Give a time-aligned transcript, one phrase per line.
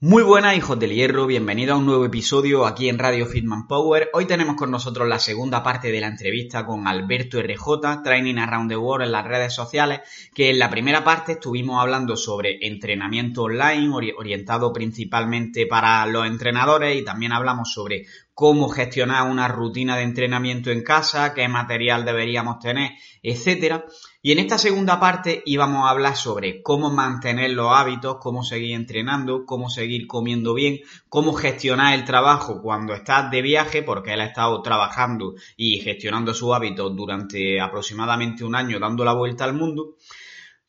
[0.00, 4.10] Muy buenas hijos del hierro, bienvenido a un nuevo episodio aquí en Radio Fitman Power.
[4.12, 8.70] Hoy tenemos con nosotros la segunda parte de la entrevista con Alberto RJ, Training Around
[8.70, 13.42] the World en las redes sociales, que en la primera parte estuvimos hablando sobre entrenamiento
[13.42, 20.04] online orientado principalmente para los entrenadores y también hablamos sobre cómo gestionar una rutina de
[20.04, 23.84] entrenamiento en casa, qué material deberíamos tener, etcétera.
[24.20, 28.74] Y en esta segunda parte íbamos a hablar sobre cómo mantener los hábitos, cómo seguir
[28.74, 34.20] entrenando, cómo seguir comiendo bien, cómo gestionar el trabajo cuando estás de viaje, porque él
[34.20, 39.54] ha estado trabajando y gestionando sus hábitos durante aproximadamente un año dando la vuelta al
[39.54, 39.94] mundo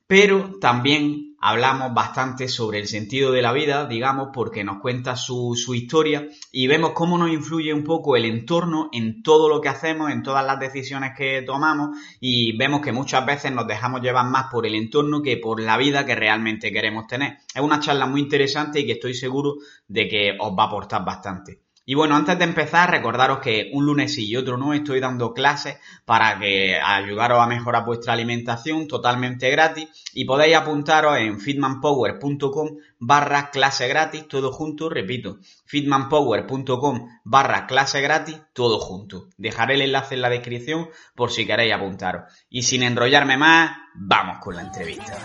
[0.09, 5.55] pero también hablamos bastante sobre el sentido de la vida, digamos, porque nos cuenta su,
[5.75, 10.09] historia y vemos cómo nos influye un poco el entorno en todo lo que hacemos,
[10.09, 14.47] en todas las decisiones que tomamos y vemos que muchas veces nos dejamos llevar más
[14.51, 17.37] por el entorno que por la vida que realmente queremos tener.
[17.53, 21.05] Es una charla muy interesante y que estoy seguro de que os va a aportar
[21.05, 21.68] bastante.
[21.89, 25.79] Y bueno, antes de empezar, recordaros que un lunes y otro no estoy dando clases
[26.05, 33.49] para que ayudaros a mejorar vuestra alimentación totalmente gratis y podéis apuntaros en fitmanpower.com barra
[33.49, 39.27] clase gratis, todo junto, repito, fitmanpower.com barra clase gratis, todo junto.
[39.37, 42.31] Dejaré el enlace en la descripción por si queréis apuntaros.
[42.51, 45.17] Y sin enrollarme más, vamos con la entrevista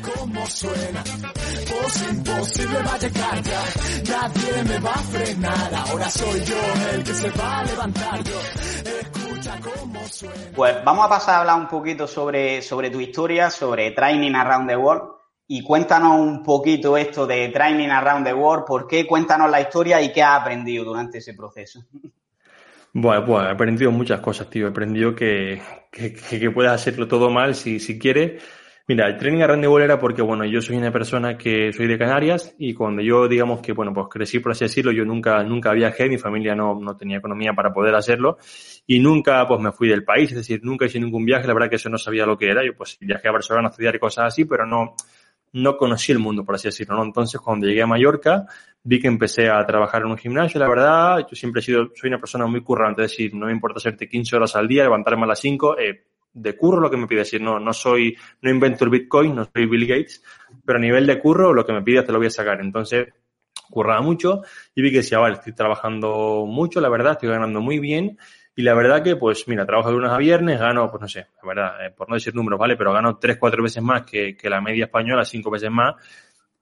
[0.00, 1.02] cómo suena.
[2.10, 3.62] imposible va a llegar ya.
[4.10, 5.74] Nadie me va a frenar.
[5.74, 6.56] Ahora soy yo
[6.94, 8.20] el que se va a levantar.
[8.20, 10.34] escucha cómo suena.
[10.54, 14.68] Pues vamos a pasar a hablar un poquito sobre, sobre tu historia, sobre Training Around
[14.68, 15.02] the World.
[15.48, 20.00] Y cuéntanos un poquito esto de Training Around the World, por qué, cuéntanos la historia
[20.00, 21.80] y qué has aprendido durante ese proceso.
[22.94, 24.66] Bueno, pues he aprendido muchas cosas, tío.
[24.66, 25.60] He aprendido que,
[25.92, 28.42] que, que puedes hacerlo todo mal si, si quieres
[28.88, 31.96] Mira, el training a World era porque, bueno, yo soy una persona que soy de
[31.96, 35.72] Canarias y cuando yo, digamos que, bueno, pues crecí, por así decirlo, yo nunca, nunca
[35.72, 38.38] viajé, mi familia no, no tenía economía para poder hacerlo
[38.84, 41.70] y nunca, pues me fui del país, es decir, nunca hice ningún viaje, la verdad
[41.70, 44.00] que eso no sabía lo que era, yo pues viajé a Barcelona a estudiar y
[44.00, 44.96] cosas así, pero no,
[45.52, 47.04] no conocí el mundo, por así decirlo, ¿no?
[47.04, 48.46] Entonces, cuando llegué a Mallorca,
[48.82, 52.08] vi que empecé a trabajar en un gimnasio, la verdad, yo siempre he sido, soy
[52.08, 55.24] una persona muy currante, es decir, no me importa hacerte 15 horas al día, levantarme
[55.24, 57.20] a las 5, eh, de curro lo que me pide.
[57.20, 60.22] decir, no, no soy, no invento el Bitcoin, no soy Bill Gates,
[60.64, 62.60] pero a nivel de curro lo que me pidas te lo voy a sacar.
[62.60, 63.08] Entonces,
[63.70, 64.42] curraba mucho
[64.74, 68.18] y vi que decía, vale, estoy trabajando mucho, la verdad, estoy ganando muy bien.
[68.54, 71.26] Y la verdad que, pues, mira, trabajo de lunes a viernes, gano, pues no sé,
[71.42, 72.76] la verdad, eh, por no decir números, ¿vale?
[72.76, 75.94] Pero gano tres, cuatro veces más que, que la media española, cinco veces más.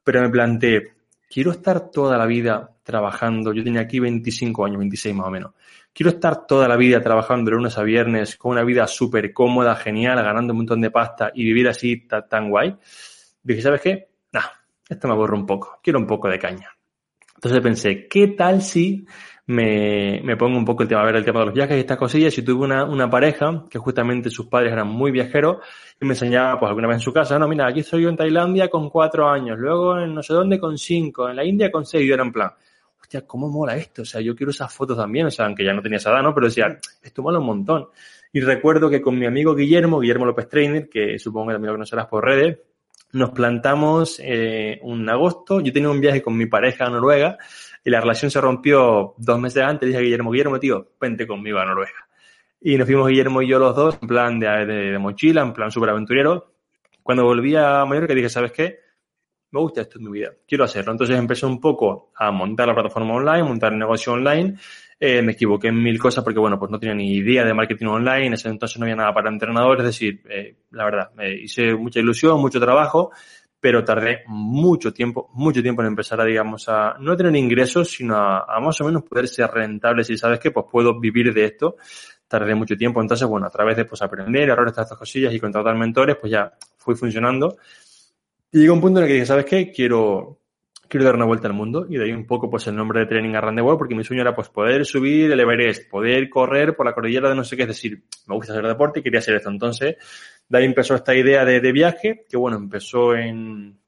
[0.05, 0.93] Pero me planteé,
[1.29, 3.53] quiero estar toda la vida trabajando.
[3.53, 5.53] Yo tenía aquí 25 años, 26 más o menos
[5.93, 9.77] quiero estar toda la vida trabajando de lunes a viernes con una vida súper cómoda,
[9.77, 12.77] genial, ganando un montón de pasta y vivir así tan, guay.
[13.43, 14.09] Dije, ¿sabes qué?
[14.33, 14.47] Nah,
[14.89, 16.71] esto me aburre un poco, quiero un poco de caña.
[17.41, 19.07] Entonces pensé, ¿qué tal si
[19.47, 21.81] me, me, pongo un poco el tema, a ver el tema de los viajes y
[21.81, 22.37] estas cosillas.
[22.37, 25.57] Y tuve una, una, pareja que justamente sus padres eran muy viajeros
[25.99, 28.17] y me enseñaba, pues alguna vez en su casa, no, mira, aquí soy yo en
[28.17, 31.87] Tailandia con cuatro años, luego en no sé dónde con cinco, en la India con
[31.87, 32.51] seis, y era en plan,
[33.01, 34.03] hostia, ¿cómo mola esto?
[34.03, 36.23] O sea, yo quiero esas fotos también, o sea, aunque ya no tenía esa edad,
[36.23, 36.35] ¿no?
[36.35, 37.89] Pero decía, esto mola un montón.
[38.35, 41.79] Y recuerdo que con mi amigo Guillermo, Guillermo López Trainer, que supongo que también lo
[41.79, 42.59] conocerás por redes,
[43.13, 45.61] nos plantamos eh, un agosto.
[45.61, 47.39] Yo tenía un viaje con mi pareja a Noruega
[47.85, 49.87] y la relación se rompió dos meses antes.
[49.87, 52.09] Dije a Guillermo, Guillermo, tío, vente conmigo a Noruega.
[52.61, 55.91] Y nos fuimos Guillermo y yo los dos en plan de, mochila, en plan súper
[55.91, 56.53] aventurero.
[57.03, 58.91] Cuando volví a Mallorca dije, ¿sabes qué?
[59.53, 60.93] me gusta esto en mi vida, quiero hacerlo.
[60.93, 64.57] Entonces empecé un poco a montar la plataforma online, montar el negocio online.
[65.03, 67.87] Eh, me equivoqué en mil cosas porque, bueno, pues no tenía ni idea de marketing
[67.87, 71.33] online, en ese entonces no había nada para entrenadores, es decir, eh, la verdad, me
[71.37, 73.11] hice mucha ilusión, mucho trabajo,
[73.61, 78.17] pero tardé mucho tiempo, mucho tiempo en empezar a, digamos, a no tener ingresos, sino
[78.17, 80.05] a, más o menos poder ser rentable.
[80.05, 81.77] Si sabes que, pues puedo vivir de esto.
[82.27, 83.03] Tardé mucho tiempo.
[83.03, 86.53] Entonces, bueno, a través de, pues, aprender, errores, estas cosillas y contratar mentores, pues ya
[86.79, 87.59] fui funcionando.
[88.53, 89.71] Y llegó un punto en el que dije, ¿sabes qué?
[89.71, 90.40] Quiero,
[90.91, 91.87] quiero dar una vuelta al mundo.
[91.89, 94.05] Y de ahí un poco, pues, el nombre de Training Around the World, porque mi
[94.05, 97.57] sueño era, pues, poder subir el Everest, poder correr por la cordillera de no sé
[97.57, 97.63] qué.
[97.63, 99.49] Es decir, me gusta hacer deporte y quería hacer esto.
[99.49, 99.97] Entonces,
[100.49, 103.79] de ahí empezó esta idea de, de viaje, que bueno, empezó en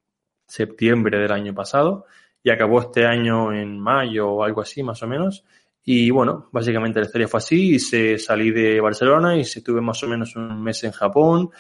[0.47, 2.07] septiembre del año pasado
[2.43, 5.45] y acabó este año en mayo o algo así, más o menos.
[5.85, 10.09] Y bueno, básicamente la historia fue así, se salí de Barcelona y estuve más o
[10.09, 11.51] menos un mes en Japón.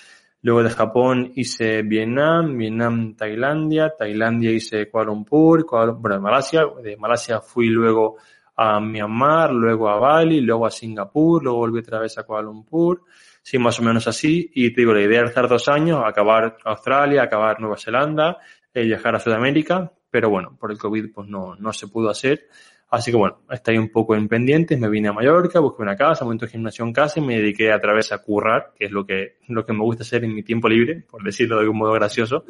[0.42, 6.96] Luego de Japón hice Vietnam, Vietnam, Tailandia, Tailandia hice Kuala Lumpur, Kuala, bueno, Malasia, de
[6.96, 8.16] Malasia fui luego
[8.56, 13.04] a Myanmar, luego a Bali, luego a Singapur, luego volví otra vez a Kuala Lumpur.
[13.40, 14.50] Sí, más o menos así.
[14.54, 18.38] Y te digo, la idea era estar dos años, acabar Australia, acabar Nueva Zelanda,
[18.74, 22.48] eh, viajar a Sudamérica, pero bueno, por el COVID pues no, no se pudo hacer.
[22.92, 26.26] Así que bueno, estoy un poco en pendientes, me vine a Mallorca, busqué una casa,
[26.26, 29.38] monté gimnasio en casa y me dediqué a través a currar, que es lo que,
[29.48, 32.44] lo que me gusta hacer en mi tiempo libre, por decirlo de algún modo gracioso.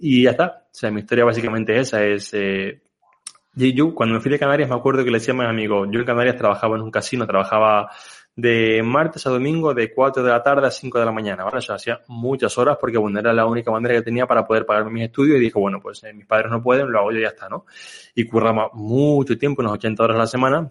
[0.00, 0.64] Y ya está.
[0.64, 2.80] O sea, mi historia básicamente esa, es, eh,
[3.54, 6.00] yo cuando me fui de Canarias me acuerdo que le decía a mis amigos, yo
[6.00, 7.88] en Canarias trabajaba en un casino, trabajaba
[8.38, 11.58] de martes a domingo de 4 de la tarde a 5 de la mañana, ¿vale?
[11.58, 14.64] O sea, hacía muchas horas porque, bueno, era la única manera que tenía para poder
[14.64, 17.18] pagarme mis estudios y dije, bueno, pues eh, mis padres no pueden, lo hago yo
[17.18, 17.66] y ya está, ¿no?
[18.14, 20.70] Y curraba mucho tiempo, unas 80 horas a la semana.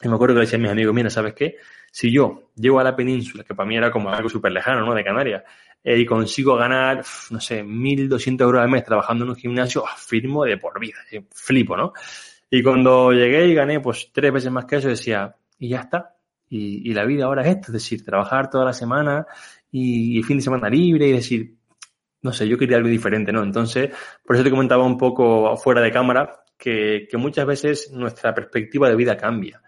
[0.00, 1.56] Y me acuerdo que le decía a mis amigos, mira, ¿sabes qué?
[1.90, 4.94] Si yo llego a la península, que para mí era como algo súper lejano, ¿no?
[4.94, 5.42] De Canarias,
[5.82, 10.44] eh, y consigo ganar, no sé, 1.200 euros al mes trabajando en un gimnasio, firmo
[10.44, 11.92] de por vida, eh, flipo, ¿no?
[12.48, 16.14] Y cuando llegué y gané, pues, tres veces más que eso, decía, y ya está,
[16.50, 19.26] y, la vida ahora es esto, es decir, trabajar toda la semana
[19.70, 21.56] y, y, fin de semana libre y decir,
[22.22, 23.42] no sé, yo quería algo diferente, ¿no?
[23.42, 23.90] Entonces,
[24.24, 28.88] por eso te comentaba un poco fuera de cámara que, que muchas veces nuestra perspectiva
[28.88, 29.62] de vida cambia.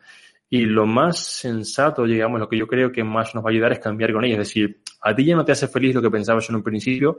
[0.48, 3.72] Y lo más sensato, digamos, lo que yo creo que más nos va a ayudar
[3.72, 4.34] es cambiar con ello.
[4.34, 7.18] Es decir, a ti ya no te hace feliz lo que pensabas en un principio,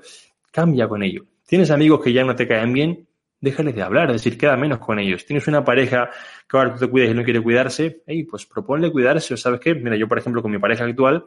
[0.51, 1.23] cambia con ello.
[1.47, 3.07] Tienes amigos que ya no te caen bien,
[3.41, 5.25] déjales de hablar, es decir, queda menos con ellos.
[5.25, 6.09] Tienes una pareja
[6.47, 9.59] que ahora tú te cuidas y no quiere cuidarse, hey, pues proponle cuidarse, o sabes
[9.59, 11.25] qué, mira, yo por ejemplo con mi pareja actual,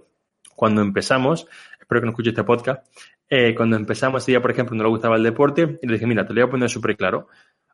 [0.55, 1.47] cuando empezamos,
[1.79, 2.87] espero que no escuche este podcast,
[3.29, 6.25] eh, cuando empezamos, ella por ejemplo no le gustaba el deporte, y le dije, mira,
[6.25, 7.29] te lo voy a poner súper claro,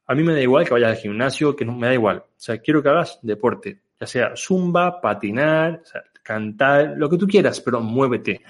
[0.06, 2.34] a mí me da igual que vayas al gimnasio, que no me da igual, o
[2.36, 5.82] sea, quiero que hagas deporte, ya sea zumba, patinar,
[6.22, 8.40] cantar, lo que tú quieras, pero muévete.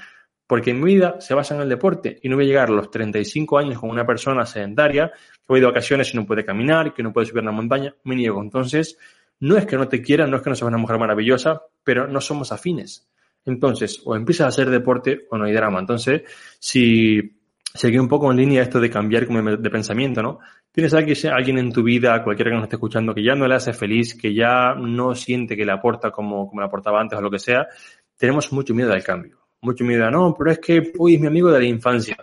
[0.50, 2.90] Porque mi vida se basa en el deporte y no voy a llegar a los
[2.90, 7.04] 35 años con una persona sedentaria que voy de vacaciones y no puede caminar, que
[7.04, 8.42] no puede subir una montaña, me niego.
[8.42, 8.98] Entonces,
[9.38, 12.08] no es que no te quiera, no es que no seas una mujer maravillosa, pero
[12.08, 13.08] no somos afines.
[13.44, 15.78] Entonces, o empiezas a hacer deporte o no hay drama.
[15.78, 16.22] Entonces,
[16.58, 17.38] si
[17.72, 20.40] seguí un poco en línea esto de cambiar de pensamiento, ¿no?
[20.72, 23.72] Tienes alguien en tu vida, cualquiera que nos esté escuchando, que ya no le hace
[23.72, 27.30] feliz, que ya no siente que le aporta como, como le aportaba antes o lo
[27.30, 27.68] que sea,
[28.16, 31.50] tenemos mucho miedo al cambio mucho miedo, no, pero es que, uy, es mi amigo
[31.50, 32.16] de la infancia.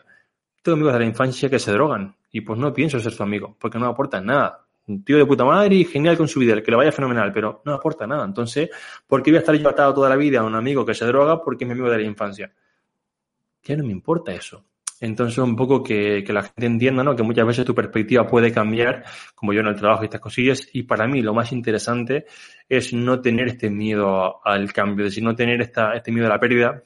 [0.62, 3.56] Tengo amigos de la infancia que se drogan y pues no pienso ser su amigo
[3.60, 4.63] porque no aportan nada.
[4.88, 7.62] Un tío de puta madre y genial con su vida, que le vaya fenomenal, pero
[7.66, 8.24] no aporta nada.
[8.24, 8.69] Entonces,
[9.06, 11.06] ¿por qué voy a estar yo atado toda la vida a un amigo que se
[11.06, 12.54] droga porque es mi amigo de la infancia?
[13.63, 14.63] Ya no me importa eso.
[15.00, 17.16] Entonces, un poco que, que, la gente entienda, ¿no?
[17.16, 19.04] Que muchas veces tu perspectiva puede cambiar,
[19.36, 20.68] como yo en el trabajo y estas cosillas.
[20.74, 22.25] Y para mí lo más interesante
[22.68, 26.30] es no tener este miedo al cambio, es decir, no tener esta, este miedo a
[26.30, 26.83] la pérdida,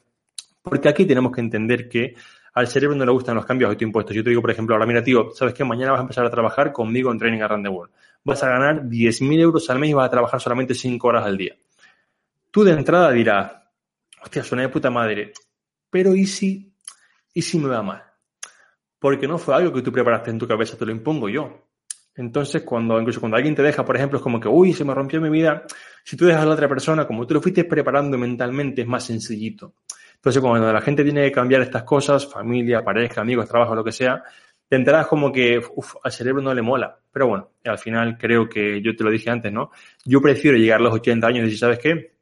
[0.61, 2.15] porque aquí tenemos que entender que
[2.53, 4.15] al cerebro no le gustan los cambios autoimpuestos.
[4.15, 5.63] Yo te digo, por ejemplo, ahora mira, tío, ¿sabes qué?
[5.63, 7.93] Mañana vas a empezar a trabajar conmigo en Training Around the World.
[8.23, 11.37] Vas a ganar 10.000 euros al mes y vas a trabajar solamente 5 horas al
[11.37, 11.55] día.
[12.51, 13.53] Tú de entrada dirás,
[14.21, 15.31] hostia, suena de puta madre,
[15.89, 16.73] pero ¿y si,
[17.33, 18.03] ¿y si me va mal?
[18.99, 21.69] Porque no fue algo que tú preparaste en tu cabeza, te lo impongo yo.
[22.15, 24.93] Entonces, cuando, incluso cuando alguien te deja, por ejemplo, es como que, uy, se me
[24.93, 25.63] rompió mi vida.
[26.03, 29.05] Si tú dejas a la otra persona, como tú lo fuiste preparando mentalmente, es más
[29.05, 29.75] sencillito.
[30.21, 33.91] Entonces, cuando la gente tiene que cambiar estas cosas, familia, pareja, amigos, trabajo, lo que
[33.91, 34.21] sea,
[34.69, 36.95] te enteras como que uf, al cerebro no le mola.
[37.11, 39.71] Pero bueno, al final creo que yo te lo dije antes, ¿no?
[40.05, 42.13] Yo prefiero llegar a los 80 años y decir, ¿sabes qué?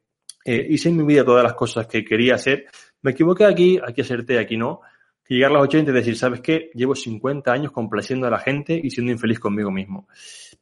[0.46, 2.68] Eh, hice en mi vida todas las cosas que quería hacer.
[3.02, 4.80] Me equivoqué aquí, aquí acerté, aquí no.
[5.22, 6.70] Que llegar a los 80 y decir, ¿sabes qué?
[6.72, 10.08] Llevo 50 años complaciendo a la gente y siendo infeliz conmigo mismo.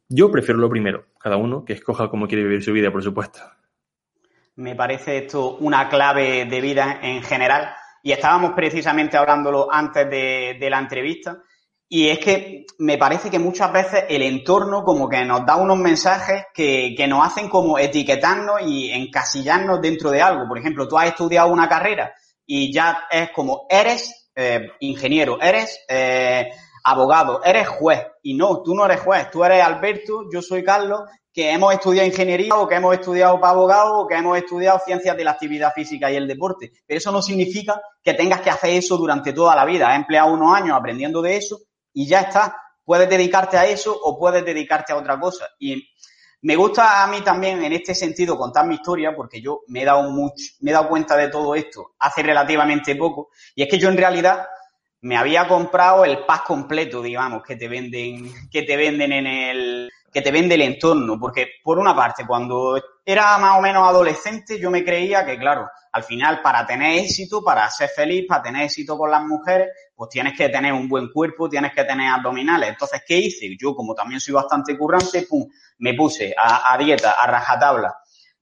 [0.09, 3.39] Yo prefiero lo primero, cada uno que escoja cómo quiere vivir su vida, por supuesto.
[4.59, 7.73] Me parece esto una clave de vida en general.
[8.03, 11.37] Y estábamos precisamente hablándolo antes de, la entrevista.
[11.87, 15.77] Y es que me parece que muchas veces el entorno como que nos da unos
[15.77, 20.45] mensajes que, que nos hacen como etiquetarnos y encasillarnos dentro de algo.
[20.45, 22.13] Por ejemplo, tú has estudiado una carrera
[22.45, 26.49] y ya es como eres eh, ingeniero, eres eh,
[26.91, 28.05] abogado, eres juez.
[28.23, 32.07] Y no, tú no eres juez, tú eres Alberto, yo soy Carlos que hemos estudiado
[32.07, 35.71] ingeniería o que hemos estudiado para abogado o que hemos estudiado ciencias de la actividad
[35.73, 36.71] física y el deporte.
[36.85, 39.89] Pero eso no significa que tengas que hacer eso durante toda la vida.
[39.89, 41.59] Has empleado unos años aprendiendo de eso
[41.93, 42.55] y ya está.
[42.83, 45.47] Puedes dedicarte a eso o puedes dedicarte a otra cosa.
[45.59, 45.81] Y
[46.41, 49.85] me gusta a mí también en este sentido contar mi historia porque yo me he
[49.85, 53.29] dado mucho, me he dado cuenta de todo esto hace relativamente poco.
[53.53, 54.47] Y es que yo en realidad
[55.01, 59.89] me había comprado el pack completo, digamos, que te venden, que te venden en el,
[60.11, 61.19] que te vende el entorno.
[61.19, 65.69] Porque, por una parte, cuando era más o menos adolescente, yo me creía que, claro,
[65.91, 70.09] al final, para tener éxito, para ser feliz, para tener éxito con las mujeres, pues
[70.09, 72.69] tienes que tener un buen cuerpo, tienes que tener abdominales.
[72.69, 73.55] Entonces, ¿qué hice?
[73.59, 75.47] Yo, como también soy bastante currante, pum,
[75.79, 77.95] me puse a, a dieta, a rajatabla,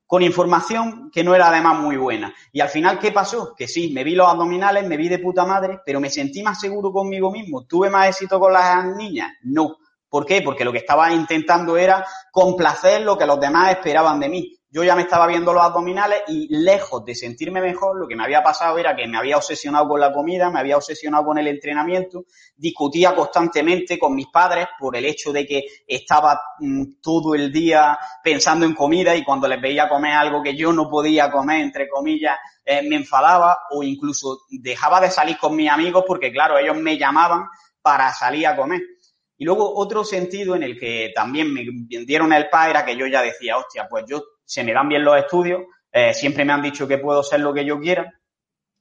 [0.07, 2.33] con información que no era además muy buena.
[2.53, 3.53] Y al final, ¿qué pasó?
[3.55, 6.59] Que sí, me vi los abdominales, me vi de puta madre, pero me sentí más
[6.59, 7.65] seguro conmigo mismo.
[7.65, 9.33] ¿Tuve más éxito con las niñas?
[9.43, 9.77] No.
[10.09, 10.41] ¿Por qué?
[10.41, 14.83] Porque lo que estaba intentando era complacer lo que los demás esperaban de mí yo
[14.83, 18.43] ya me estaba viendo los abdominales y lejos de sentirme mejor, lo que me había
[18.43, 22.25] pasado era que me había obsesionado con la comida, me había obsesionado con el entrenamiento,
[22.55, 27.97] discutía constantemente con mis padres por el hecho de que estaba mm, todo el día
[28.21, 31.87] pensando en comida y cuando les veía comer algo que yo no podía comer, entre
[31.87, 36.75] comillas, eh, me enfadaba o incluso dejaba de salir con mis amigos porque, claro, ellos
[36.75, 37.45] me llamaban
[37.81, 38.81] para salir a comer.
[39.37, 41.63] Y luego otro sentido en el que también me
[42.05, 45.03] dieron el pa era que yo ya decía, hostia, pues yo se me dan bien
[45.03, 48.11] los estudios, eh, siempre me han dicho que puedo ser lo que yo quiera,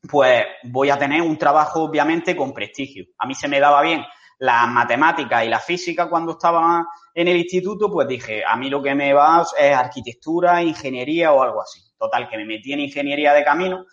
[0.08, 3.06] pues voy a tener un trabajo obviamente con prestigio.
[3.18, 4.04] A mí se me daba bien
[4.38, 8.82] la matemática y la física cuando estaba en el instituto, pues dije, a mí lo
[8.82, 11.80] que me va es arquitectura, ingeniería o algo así.
[11.98, 13.86] Total, que me metí en ingeniería de camino,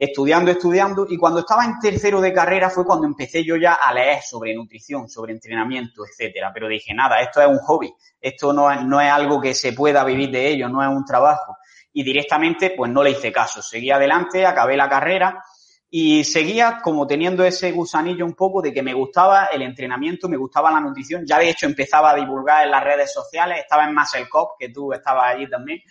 [0.00, 3.92] estudiando, estudiando, y cuando estaba en tercero de carrera fue cuando empecé yo ya a
[3.92, 6.50] leer sobre nutrición, sobre entrenamiento, etcétera.
[6.54, 9.74] Pero dije, nada, esto es un hobby, esto no es, no es algo que se
[9.74, 11.58] pueda vivir de ello, no es un trabajo.
[11.92, 13.60] Y directamente, pues no le hice caso.
[13.60, 15.44] Seguí adelante, acabé la carrera
[15.90, 20.38] y seguía como teniendo ese gusanillo un poco de que me gustaba el entrenamiento, me
[20.38, 21.26] gustaba la nutrición.
[21.26, 24.70] Ya de hecho empezaba a divulgar en las redes sociales, estaba en Muscle Cop, que
[24.70, 25.82] tú estabas allí también.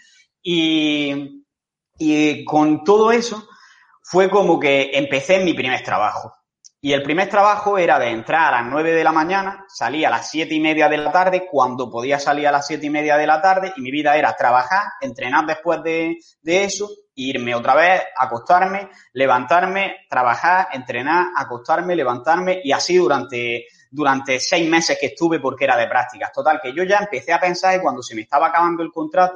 [0.42, 1.46] Y,
[2.00, 3.48] y con todo eso
[4.12, 6.34] fue como que empecé en mi primer trabajo.
[6.82, 10.12] Y el primer trabajo era de entrar a las 9 de la mañana, salía a
[10.12, 13.18] las siete y media de la tarde, cuando podía salir a las siete y media
[13.18, 18.02] de la tarde, y mi vida era trabajar, entrenar después de, eso, irme otra vez,
[18.18, 25.66] acostarme, levantarme, trabajar, entrenar, acostarme, levantarme, y así durante, durante seis meses que estuve porque
[25.66, 26.32] era de prácticas.
[26.32, 29.36] Total, que yo ya empecé a pensar que cuando se me estaba acabando el contrato,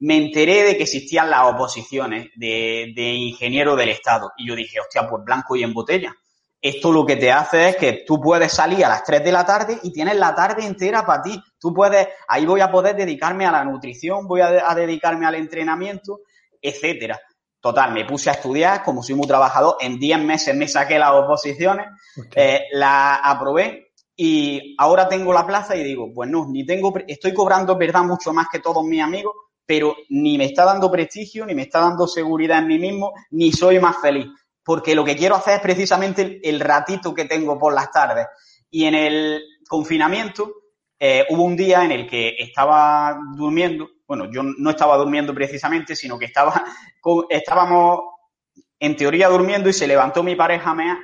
[0.00, 4.32] me enteré de que existían las oposiciones de, de ingeniero del Estado.
[4.36, 6.14] Y yo dije, hostia, pues blanco y en botella
[6.62, 9.46] esto lo que te hace es que tú puedes salir a las 3 de la
[9.46, 11.42] tarde y tienes la tarde entera para ti.
[11.58, 16.20] Tú puedes, ahí voy a poder dedicarme a la nutrición, voy a, dedicarme al entrenamiento,
[16.60, 17.18] etcétera.
[17.60, 21.12] Total, me puse a estudiar, como soy muy trabajador, en 10 meses me saqué las
[21.12, 21.86] oposiciones,
[22.34, 27.34] eh, la aprobé y ahora tengo la plaza y digo, pues no, ni tengo, estoy
[27.34, 29.34] cobrando, verdad, mucho más que todos mis amigos,
[29.70, 33.52] pero ni me está dando prestigio, ni me está dando seguridad en mí mismo, ni
[33.52, 34.26] soy más feliz
[34.64, 38.26] porque lo que quiero hacer es precisamente el, ratito que tengo por las tardes.
[38.68, 40.52] Y en el confinamiento
[40.98, 45.94] eh, hubo un día en el que estaba durmiendo, bueno, yo no estaba durmiendo precisamente,
[45.94, 46.64] sino que estaba,
[47.30, 48.00] estábamos
[48.80, 50.98] en teoría durmiendo y se levantó mi pareja mea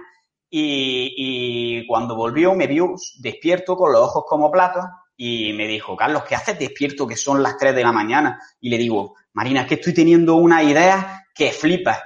[0.50, 4.85] y, y cuando volvió me vio despierto con los ojos como platos
[5.16, 8.40] y me dijo, Carlos, ¿qué haces despierto que son las 3 de la mañana?
[8.61, 11.99] Y le digo, Marina, es que estoy teniendo una idea que flipas.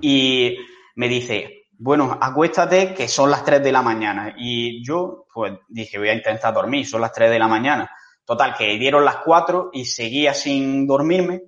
[0.00, 0.56] Y
[0.96, 4.34] me dice, bueno, acuéstate que son las 3 de la mañana.
[4.38, 7.90] Y yo, pues dije, voy a intentar dormir, son las 3 de la mañana.
[8.24, 11.42] Total, que dieron las 4 y seguía sin dormirme.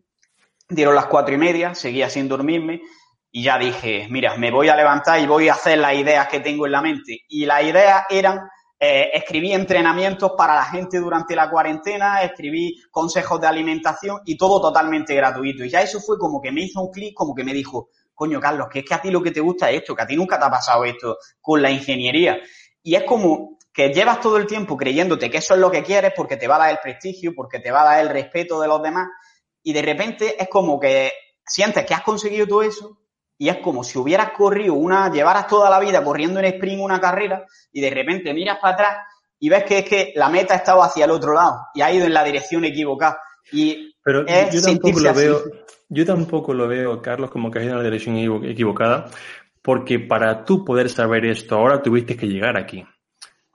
[0.69, 2.83] Dieron las cuatro y media, seguía sin dormirme.
[3.31, 6.41] Y ya dije, mira, me voy a levantar y voy a hacer las ideas que
[6.41, 7.21] tengo en la mente.
[7.29, 8.41] Y las ideas eran
[8.79, 14.61] eh, escribí entrenamientos para la gente durante la cuarentena, escribí consejos de alimentación y todo
[14.61, 15.65] totalmente gratuito.
[15.65, 18.39] Y ya eso fue como que me hizo un clic, como que me dijo, coño,
[18.39, 20.17] Carlos, que es que a ti lo que te gusta es esto, que a ti
[20.17, 22.39] nunca te ha pasado esto con la ingeniería.
[22.83, 26.13] Y es como que llevas todo el tiempo creyéndote que eso es lo que quieres
[26.15, 28.69] porque te va a dar el prestigio, porque te va a dar el respeto de
[28.69, 29.07] los demás,
[29.63, 31.13] y de repente es como que
[31.45, 32.99] sientes que has conseguido todo eso
[33.39, 37.01] y es como si hubieras corrido una, llevaras toda la vida corriendo en sprint una
[37.01, 38.97] carrera y de repente miras para atrás
[39.39, 42.07] y ves que es que la meta estaba hacia el otro lado y ha ido
[42.07, 43.21] en la dirección equivocada.
[43.53, 45.43] Y Pero yo tampoco lo veo,
[45.89, 49.11] yo tampoco lo veo, Carlos, como que has ido en la dirección equivocada,
[49.63, 52.85] porque para tú poder saber esto ahora tuviste que llegar aquí.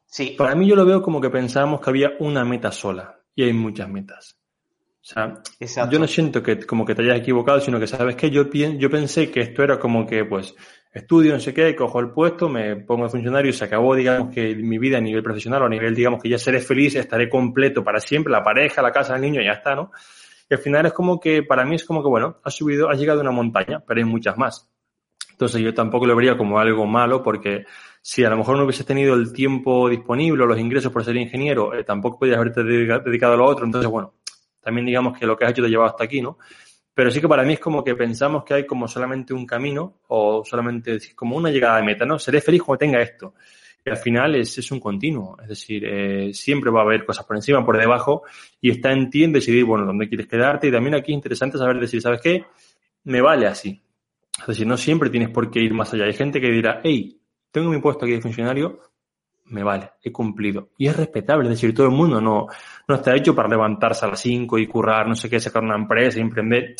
[0.05, 0.35] Sí.
[0.37, 3.53] Para mí yo lo veo como que pensábamos que había una meta sola y hay
[3.53, 4.40] muchas metas.
[5.01, 5.41] O sea,
[5.89, 8.89] yo no siento que como que te hayas equivocado, sino que sabes que yo, yo
[8.89, 10.53] pensé que esto era como que, pues,
[10.93, 14.33] estudio, no sé qué, cojo el puesto, me pongo de funcionario y se acabó, digamos,
[14.33, 17.29] que mi vida a nivel profesional o a nivel, digamos, que ya seré feliz, estaré
[17.29, 19.91] completo para siempre, la pareja, la casa, el niño, ya está, ¿no?
[20.49, 22.99] Y al final es como que, para mí es como que, bueno, has subido, has
[22.99, 24.69] llegado a una montaña, pero hay muchas más.
[25.31, 27.65] Entonces yo tampoco lo vería como algo malo porque
[28.03, 31.15] Si a lo mejor no hubieses tenido el tiempo disponible o los ingresos por ser
[31.17, 33.65] ingeniero, eh, tampoco podías haberte dedicado a lo otro.
[33.65, 34.15] Entonces, bueno,
[34.61, 36.37] también digamos que lo que has hecho te ha llevado hasta aquí, ¿no?
[36.93, 40.01] Pero sí que para mí es como que pensamos que hay como solamente un camino
[40.07, 42.19] o solamente como una llegada de meta, ¿no?
[42.19, 43.33] Seré feliz cuando tenga esto.
[43.83, 47.25] Y al final es, es un continuo, es decir, eh, siempre va a haber cosas
[47.25, 48.23] por encima, por debajo,
[48.59, 50.67] y está en ti en decidir, bueno, dónde quieres quedarte.
[50.67, 52.45] Y también aquí es interesante saber decir, ¿sabes qué?
[53.05, 53.81] Me vale así.
[54.39, 56.05] Es decir, no siempre tienes por qué ir más allá.
[56.05, 57.19] Hay gente que dirá, hey,
[57.51, 58.79] tengo mi puesto aquí de funcionario,
[59.51, 60.69] me vale, he cumplido.
[60.77, 62.47] Y es respetable, es decir, todo el mundo no,
[62.87, 65.75] no está hecho para levantarse a las 5 y currar, no sé qué, sacar una
[65.75, 66.75] empresa, emprender.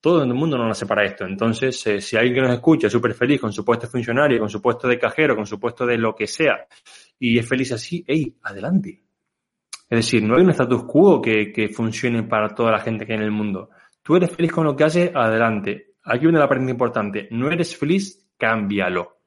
[0.00, 1.26] Todo el mundo no nace para esto.
[1.26, 4.38] Entonces, eh, si alguien que nos escucha es súper feliz con su puesto de funcionario,
[4.38, 6.66] con su puesto de cajero, con su puesto de lo que sea,
[7.18, 9.02] y es feliz así, hey, adelante.
[9.88, 13.12] Es decir, no hay un status quo que, que funcione para toda la gente que
[13.12, 13.70] hay en el mundo.
[14.02, 15.94] Tú eres feliz con lo que haces, adelante.
[16.04, 17.28] Aquí viene la parte importante.
[17.30, 19.19] No eres feliz, cámbialo.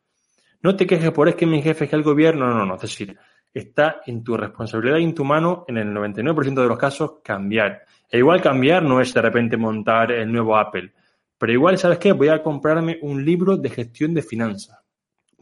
[0.64, 2.76] No te quejes por es que mi jefe es que el gobierno, no, no, no.
[2.76, 3.18] Es decir,
[3.54, 7.84] está en tu responsabilidad y en tu mano, en el 99% de los casos, cambiar.
[8.10, 10.94] E igual cambiar no es de repente montar el nuevo Apple.
[11.38, 12.14] Pero igual, ¿sabes qué?
[12.14, 14.80] Voy a comprarme un libro de gestión de finanzas.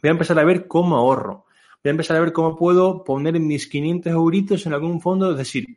[0.01, 1.45] Voy a empezar a ver cómo ahorro.
[1.83, 5.31] Voy a empezar a ver cómo puedo poner mis 500 euritos en algún fondo.
[5.31, 5.67] Es decir,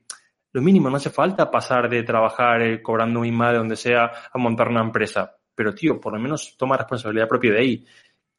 [0.53, 4.39] lo mínimo, no hace falta pasar de trabajar eh, cobrando muy mal, donde sea, a
[4.39, 5.37] montar una empresa.
[5.55, 7.87] Pero, tío, por lo menos toma responsabilidad propia de ahí.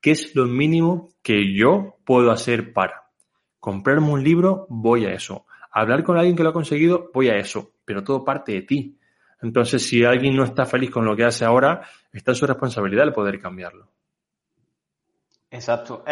[0.05, 3.09] ¿Qué es lo mínimo que yo puedo hacer para?
[3.59, 5.47] Comprarme un libro, voy a eso.
[5.71, 7.71] Hablar con alguien que lo ha conseguido, voy a eso.
[7.83, 8.99] Pero todo parte de ti.
[9.41, 11.81] Entonces, si alguien no está feliz con lo que hace ahora,
[12.13, 13.89] está en su responsabilidad el poder cambiarlo.
[15.49, 16.03] Exacto.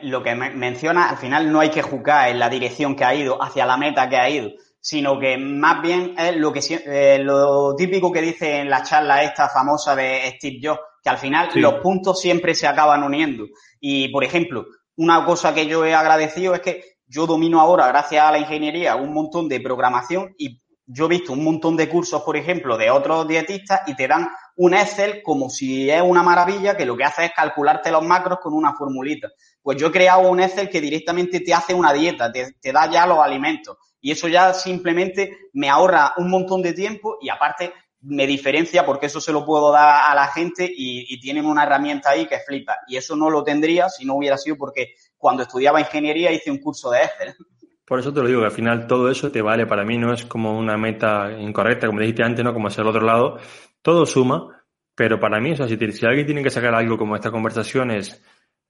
[0.00, 3.36] lo que menciona, al final no hay que juzgar en la dirección que ha ido,
[3.42, 7.74] hacia la meta que ha ido, sino que más bien es lo que eh, lo
[7.76, 11.74] típico que dice en la charla esta famosa de Steve Jobs, que al final los
[11.74, 13.46] puntos siempre se acaban uniendo.
[13.80, 14.66] Y, por ejemplo,
[14.96, 18.96] una cosa que yo he agradecido es que yo domino ahora, gracias a la ingeniería,
[18.96, 22.90] un montón de programación y yo he visto un montón de cursos, por ejemplo, de
[22.90, 27.04] otros dietistas y te dan un Excel como si es una maravilla que lo que
[27.04, 29.28] hace es calcularte los macros con una formulita.
[29.62, 32.90] Pues yo he creado un Excel que directamente te hace una dieta, te, te da
[32.90, 33.76] ya los alimentos.
[34.00, 39.06] Y eso ya simplemente me ahorra un montón de tiempo y aparte me diferencia porque
[39.06, 42.78] eso se lo puedo dar a la gente y, tienen una herramienta ahí que flipa.
[42.88, 46.58] Y eso no lo tendría si no hubiera sido porque cuando estudiaba ingeniería hice un
[46.58, 47.34] curso de Excel.
[47.86, 49.66] Por eso te lo digo, que al final todo eso te vale.
[49.66, 52.88] Para mí no es como una meta incorrecta, como dijiste antes, no como hacia el
[52.88, 53.38] otro lado.
[53.82, 55.76] Todo suma, pero para mí es así.
[55.92, 58.20] Si alguien tiene que sacar algo como esta conversación es,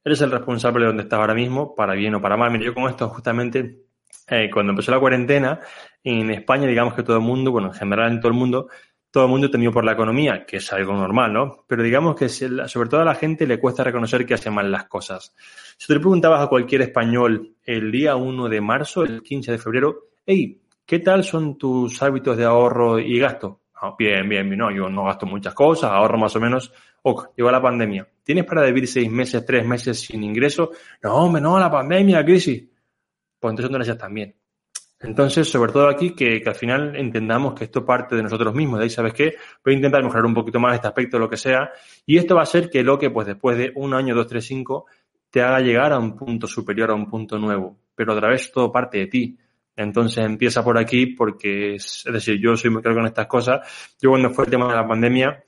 [0.04, 2.50] eres el responsable de donde estás ahora mismo, para bien o para mal.
[2.50, 3.84] Mira, yo con esto justamente,
[4.28, 5.60] eh, cuando empezó la cuarentena,
[6.02, 8.68] en España, digamos que todo el mundo, bueno, en general en todo el mundo,
[9.12, 11.64] todo el mundo temido por la economía, que es algo normal, ¿no?
[11.68, 14.84] Pero digamos que sobre todo a la gente le cuesta reconocer que hace mal las
[14.84, 15.34] cosas.
[15.76, 19.58] Si tú le preguntabas a cualquier español el día 1 de marzo, el 15 de
[19.58, 23.60] febrero, hey, ¿qué tal son tus hábitos de ahorro y gasto?
[23.74, 26.72] Ah, bien, bien, bien, no, yo no gasto muchas cosas, ahorro más o menos.
[27.02, 28.08] Ok, llegó la pandemia.
[28.22, 30.70] ¿Tienes para vivir seis meses, tres meses sin ingreso?
[31.02, 32.64] No, hombre, no, la pandemia, la crisis.
[33.38, 34.34] Pues entonces no lo también.
[35.02, 38.78] Entonces, sobre todo aquí, que, al final entendamos que esto parte de nosotros mismos.
[38.78, 39.34] De ahí, ¿sabes qué?
[39.64, 41.70] Voy a intentar mejorar un poquito más este aspecto, lo que sea.
[42.06, 44.46] Y esto va a ser que lo que, pues después de un año, dos, tres,
[44.46, 44.86] cinco,
[45.30, 47.76] te haga llegar a un punto superior, a un punto nuevo.
[47.94, 49.38] Pero otra vez todo parte de ti.
[49.74, 53.96] Entonces empieza por aquí porque, es, es decir, yo soy muy claro con estas cosas.
[54.00, 55.44] Yo cuando fue el tema de la pandemia,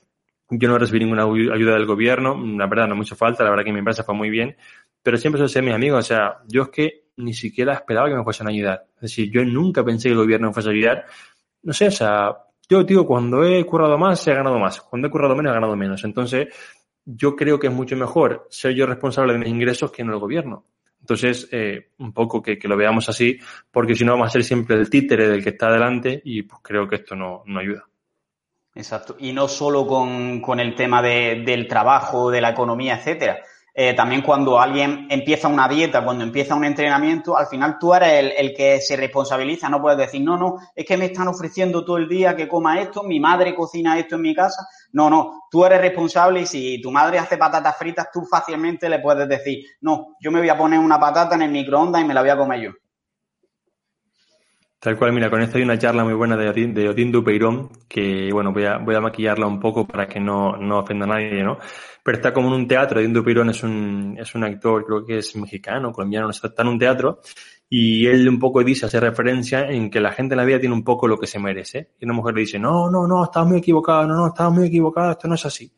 [0.49, 2.35] yo no recibí ninguna ayuda del gobierno.
[2.57, 3.43] La verdad, no me hizo falta.
[3.43, 4.55] La verdad que mi empresa fue muy bien.
[5.05, 5.99] Pero siempre soy mis amigos.
[5.99, 8.87] O sea, yo es que ni siquiera esperaba que me fuesen a ayudar.
[8.95, 11.05] Es decir, yo nunca pensé que el gobierno me fuese a ayudar.
[11.61, 12.35] No sé, o sea,
[12.67, 14.81] yo digo, cuando he currado más, he ganado más.
[14.81, 16.03] Cuando he currado menos, he ganado menos.
[16.03, 16.47] Entonces,
[17.05, 20.19] yo creo que es mucho mejor ser yo responsable de mis ingresos que no el
[20.19, 20.65] gobierno.
[21.01, 23.37] Entonces, eh, un poco que, lo veamos así,
[23.69, 26.61] porque si no vamos a ser siempre el títere del que está adelante y pues
[26.63, 27.85] creo que esto no, no ayuda.
[28.73, 29.15] Exacto.
[29.19, 33.37] Y no solo con, con el tema de, del trabajo, de la economía, etcétera,
[33.77, 38.33] eh, también cuando alguien empieza una dieta, cuando empieza un entrenamiento, al final tú eres
[38.37, 41.97] el, que se responsabiliza, no puedes decir, no, no, es que me están ofreciendo todo
[41.97, 44.65] el día que coma esto, mi madre cocina esto en mi casa.
[44.93, 48.99] No, no, tú eres responsable y si tu madre hace patatas fritas, tú fácilmente le
[48.99, 52.13] puedes decir, no, yo me voy a poner una patata en el microondas y me
[52.13, 52.71] la voy a comer yo.
[54.79, 58.29] Tal cual, mira, con esto hay una charla muy buena de Otín, de Dupeirón, que
[58.31, 61.43] bueno, voy a, voy a maquillarla un poco para que no, no ofenda a nadie,
[61.43, 61.57] ¿no?
[62.05, 63.01] pero está como en un teatro.
[63.01, 66.77] Dindo Pirón es un, es un actor, creo que es mexicano, colombiano, está, en un
[66.77, 67.19] teatro
[67.67, 70.75] y él un poco dice, hace referencia en que la gente en la vida tiene
[70.75, 71.93] un poco lo que se merece.
[71.99, 74.67] Y una mujer le dice, no, no, no, estás muy equivocado, no, no, estás muy
[74.67, 75.73] equivocado, esto no es así.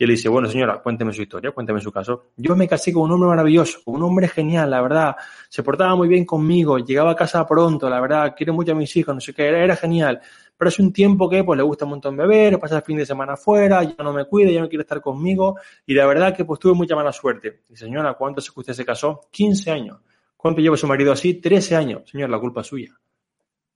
[0.00, 2.30] Y él dice, bueno señora, cuénteme su historia, cuénteme su caso.
[2.34, 5.14] Yo me casé con un hombre maravilloso, un hombre genial, la verdad,
[5.50, 8.96] se portaba muy bien conmigo, llegaba a casa pronto, la verdad, quiere mucho a mis
[8.96, 10.18] hijos, no sé qué, era, era genial.
[10.56, 13.04] Pero es un tiempo que pues le gusta un montón beber, pasa el fin de
[13.04, 15.58] semana afuera, ya no me cuida, ya no quiere estar conmigo.
[15.84, 17.64] Y la verdad que pues tuve mucha mala suerte.
[17.68, 19.20] Y señora, ¿cuánto que usted se casó?
[19.30, 19.98] 15 años.
[20.34, 21.34] ¿Cuánto lleva su marido así?
[21.34, 22.10] 13 años.
[22.10, 22.98] Señor, la culpa es suya.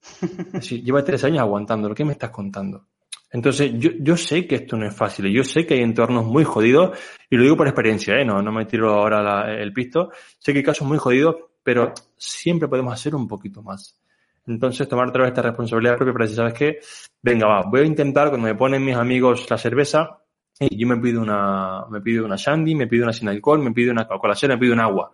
[0.22, 1.94] Es decir, lleva tres años aguantándolo.
[1.94, 2.86] ¿Qué me estás contando?
[3.34, 5.26] Entonces, yo, yo sé que esto no es fácil.
[5.26, 6.96] Yo sé que hay entornos muy jodidos,
[7.28, 8.24] y lo digo por experiencia, ¿eh?
[8.24, 10.10] no, no me tiro ahora el pisto.
[10.38, 14.00] Sé que hay casos muy jodidos, pero siempre podemos hacer un poquito más.
[14.46, 16.78] Entonces, tomar esta responsabilidad propia para decir, ¿sabes qué?
[17.20, 20.20] Venga, va, voy a intentar, cuando me ponen mis amigos la cerveza,
[20.60, 23.72] y yo me pido una, me pido una shandy, me pido una sin alcohol, me
[23.72, 25.10] pido una Coca-Cola me pido un agua.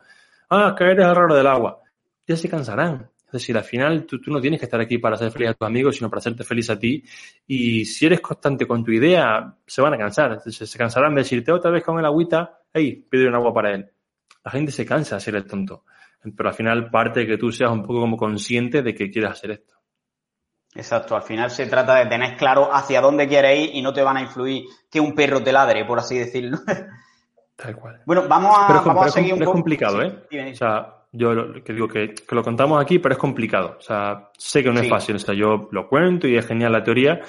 [0.50, 1.80] Ah, que eres raro del agua.
[2.26, 3.09] Ya se cansarán.
[3.30, 5.66] Es decir, al final tú, no tienes que estar aquí para hacer feliz a tus
[5.66, 7.04] amigos, sino para hacerte feliz a ti.
[7.46, 10.40] Y si eres constante con tu idea, se van a cansar.
[10.40, 13.88] Se, cansarán de decirte otra vez con el agüita, hey, pide un agua para él.
[14.44, 15.84] La gente se cansa de ser el tonto.
[16.36, 19.30] Pero al final parte de que tú seas un poco como consciente de que quieres
[19.30, 19.74] hacer esto.
[20.74, 24.02] Exacto, al final se trata de tener claro hacia dónde quieres ir y no te
[24.02, 26.58] van a influir que un perro te ladre, por así decirlo.
[27.56, 28.02] Tal cual.
[28.06, 29.50] Bueno, vamos a, seguir un poco.
[29.50, 30.52] Es complicado, ¿eh?
[30.52, 33.76] O sea, yo lo, que digo que, lo contamos aquí, pero es complicado.
[33.78, 35.16] O sea, sé que no es fácil.
[35.16, 37.20] O sea, yo lo cuento y es genial la teoría,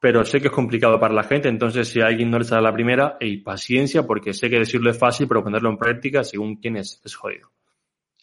[0.00, 1.48] pero sé que es complicado para la gente.
[1.48, 4.98] Entonces, si alguien no le sale la primera, y paciencia, porque sé que decirlo es
[4.98, 7.50] fácil, pero ponerlo en práctica, según quién es, es jodido.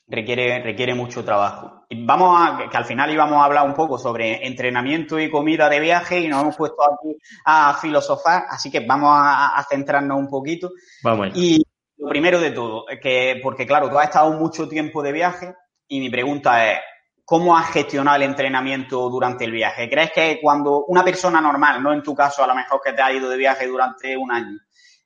[0.07, 1.85] Requiere, requiere mucho trabajo.
[1.91, 5.79] Vamos a, que al final íbamos a hablar un poco sobre entrenamiento y comida de
[5.79, 10.71] viaje y nos hemos puesto aquí a filosofar, así que vamos a, centrarnos un poquito.
[11.03, 11.63] Vamos Y
[11.99, 15.53] lo primero de todo, que, porque claro, tú has estado mucho tiempo de viaje
[15.87, 16.79] y mi pregunta es,
[17.25, 19.89] ¿cómo has gestionado el entrenamiento durante el viaje?
[19.89, 23.01] ¿Crees que cuando una persona normal, no en tu caso a lo mejor que te
[23.01, 24.57] ha ido de viaje durante un año,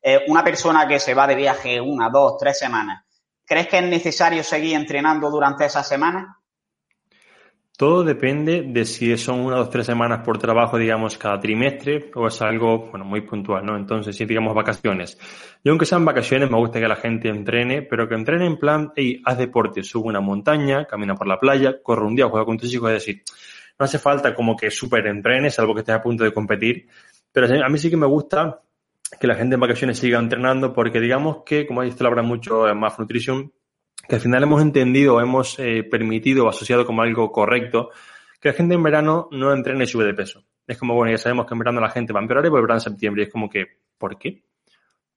[0.01, 3.03] eh, una persona que se va de viaje una, dos, tres semanas,
[3.43, 6.27] ¿crees que es necesario seguir entrenando durante esas semanas?
[7.75, 12.27] Todo depende de si son una, dos, tres semanas por trabajo, digamos, cada trimestre o
[12.27, 13.75] es algo, bueno, muy puntual, ¿no?
[13.75, 15.17] Entonces, si digamos vacaciones.
[15.63, 18.91] Yo, aunque sean vacaciones, me gusta que la gente entrene, pero que entrene en plan,
[18.95, 22.59] hey, haz deporte, sube una montaña, camina por la playa, corre un día, juega con
[22.59, 23.23] tus hijos, es decir,
[23.79, 26.87] no hace falta como que súper entrenes, salvo que estés a punto de competir,
[27.31, 28.61] pero a mí sí que me gusta
[29.19, 32.67] que la gente en vacaciones siga entrenando porque digamos que, como esto lo habrá mucho
[32.69, 33.51] en Math Nutrition,
[34.07, 37.89] que al final hemos entendido, hemos eh, permitido o asociado como algo correcto,
[38.39, 40.43] que la gente en verano no entrene y sube de peso.
[40.67, 42.75] Es como, bueno, ya sabemos que en verano la gente va a empeorar y volverá
[42.75, 43.23] en septiembre.
[43.23, 43.65] Y es como que,
[43.97, 44.43] ¿por qué?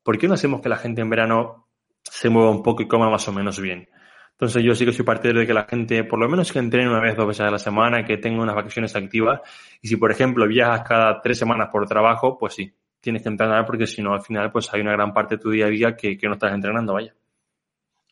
[0.02, 1.68] ¿Por qué no hacemos que la gente en verano
[2.02, 3.88] se mueva un poco y coma más o menos bien?
[4.32, 6.88] Entonces yo sí que soy partidario de que la gente, por lo menos que entrene
[6.88, 9.40] una vez, dos veces a la semana, que tenga unas vacaciones activas.
[9.82, 13.64] Y si, por ejemplo, viajas cada tres semanas por trabajo, pues sí, tienes que entrenar
[13.66, 15.96] porque si no, al final, pues hay una gran parte de tu día a día
[15.96, 17.15] que no estás entrenando, vaya.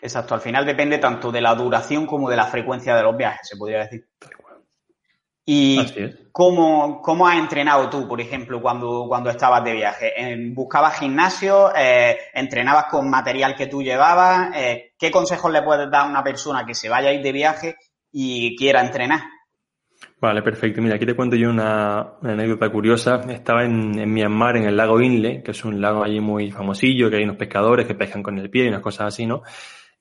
[0.05, 3.49] Exacto, al final depende tanto de la duración como de la frecuencia de los viajes,
[3.49, 4.07] se podría decir.
[5.47, 5.79] ¿Y
[6.31, 10.13] cómo, cómo, has entrenado tú, por ejemplo, cuando, cuando estabas de viaje?
[10.53, 11.75] ¿Buscabas gimnasio?
[11.75, 14.55] Eh, ¿Entrenabas con material que tú llevabas?
[14.55, 17.33] Eh, ¿Qué consejos le puedes dar a una persona que se vaya a ir de
[17.33, 17.77] viaje
[18.13, 19.23] y quiera entrenar?
[20.21, 20.83] Vale, perfecto.
[20.83, 23.23] Mira, aquí te cuento yo una, anécdota curiosa.
[23.31, 27.09] Estaba en, en, Myanmar, en el lago Inle, que es un lago allí muy famosillo,
[27.09, 29.43] que hay unos pescadores que pescan con el pie y unas cosas así, ¿no?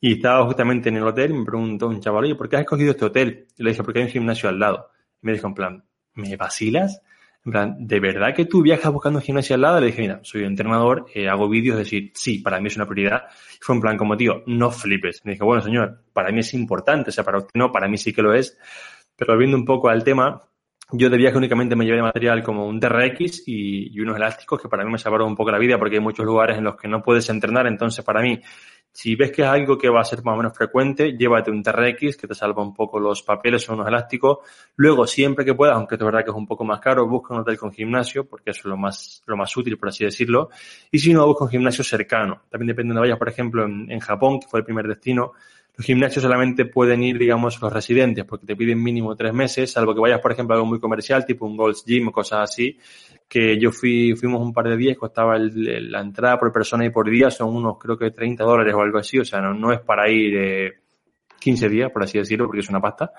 [0.06, 2.63] Y estaba justamente en el hotel y me preguntó un chaval, oye, ¿por qué has
[2.63, 3.48] escogido este hotel?
[3.58, 4.89] Y le dije, porque hay un gimnasio al lado.
[5.22, 5.86] Y me dijo, en plan,
[6.16, 7.02] ¿me vacilas?
[7.46, 9.80] En plan, ¿de verdad que tú viajas buscando un gimnasio al lado?
[9.80, 12.86] Le dije, mira, soy entrenador, eh, hago vídeos, es decir, sí, para mí es una
[12.86, 13.28] prioridad.
[13.54, 15.22] Y fue en plan, como tío, no flipes.
[15.24, 17.98] Me dije, bueno, señor, para mí es importante, o sea, para usted no, para mí
[17.98, 18.58] sí que lo es.
[19.16, 20.42] Pero volviendo un poco al tema,
[20.95, 24.69] yo de viaje únicamente me llevé material como un TRX y, y, unos elásticos que
[24.69, 26.88] para mí me salvaron un poco la vida porque hay muchos lugares en los que
[26.88, 27.65] no puedes entrenar.
[27.65, 28.39] Entonces, para mí,
[28.91, 31.63] si ves que es algo que va a ser más o menos frecuente, llévate un
[31.63, 34.38] TRX que te salva un poco los papeles o unos elásticos.
[34.75, 37.39] Luego, siempre que puedas, aunque es verdad que es un poco más caro, busca un
[37.39, 40.49] hotel con gimnasio, porque eso es lo más, lo más útil, por así decirlo.
[40.91, 42.43] Y si no, busca un gimnasio cercano.
[42.51, 45.34] También depende de donde vayas, por ejemplo, en, en Japón, que fue el primer destino,
[45.75, 49.95] los gimnasios solamente pueden ir, digamos, los residentes, porque te piden mínimo tres meses, salvo
[49.95, 52.77] que vayas, por ejemplo, a algo muy comercial, tipo un Gold's Gym o cosas así,
[53.27, 57.09] que yo fui, fuimos un par de días, costaba la entrada por persona y por
[57.09, 60.07] día, son unos, creo que 30 dólares o algo así, o sea, no, es para
[60.09, 60.73] ir eh,
[61.39, 63.12] 15 días, por así decirlo, porque es una pasta,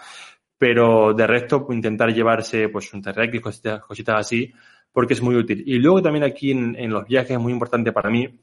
[0.56, 4.52] pero de resto, intentar llevarse, pues, un TRX, cositas, cositas así,
[4.92, 5.64] porque es muy útil.
[5.66, 8.38] Y luego también aquí en, en los viajes es muy importante para mí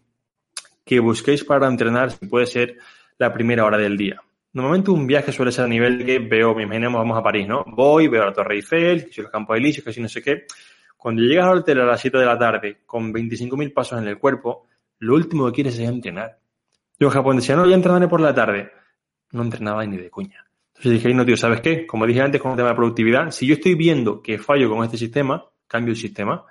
[0.83, 2.77] que busquéis para entrenar, si puede ser,
[3.17, 4.21] la primera hora del día.
[4.53, 7.63] Normalmente un viaje suele ser a nivel que veo, me imaginemos, vamos a París, ¿no?
[7.67, 10.45] Voy, veo la Torre Eiffel, que si los Campos Elíseos, que si no sé qué.
[10.97, 14.19] Cuando llegas al hotel a las 7 de la tarde con 25.000 pasos en el
[14.19, 14.67] cuerpo,
[14.99, 16.37] lo último que quieres es entrenar.
[16.99, 18.71] Yo en Japón decía, no, ya entrenaré por la tarde.
[19.31, 20.45] No entrenaba ni de cuña.
[20.75, 21.87] Entonces dije, no, tío, ¿sabes qué?
[21.87, 24.83] Como dije antes con el tema de productividad, si yo estoy viendo que fallo con
[24.83, 26.45] este sistema, cambio el sistema,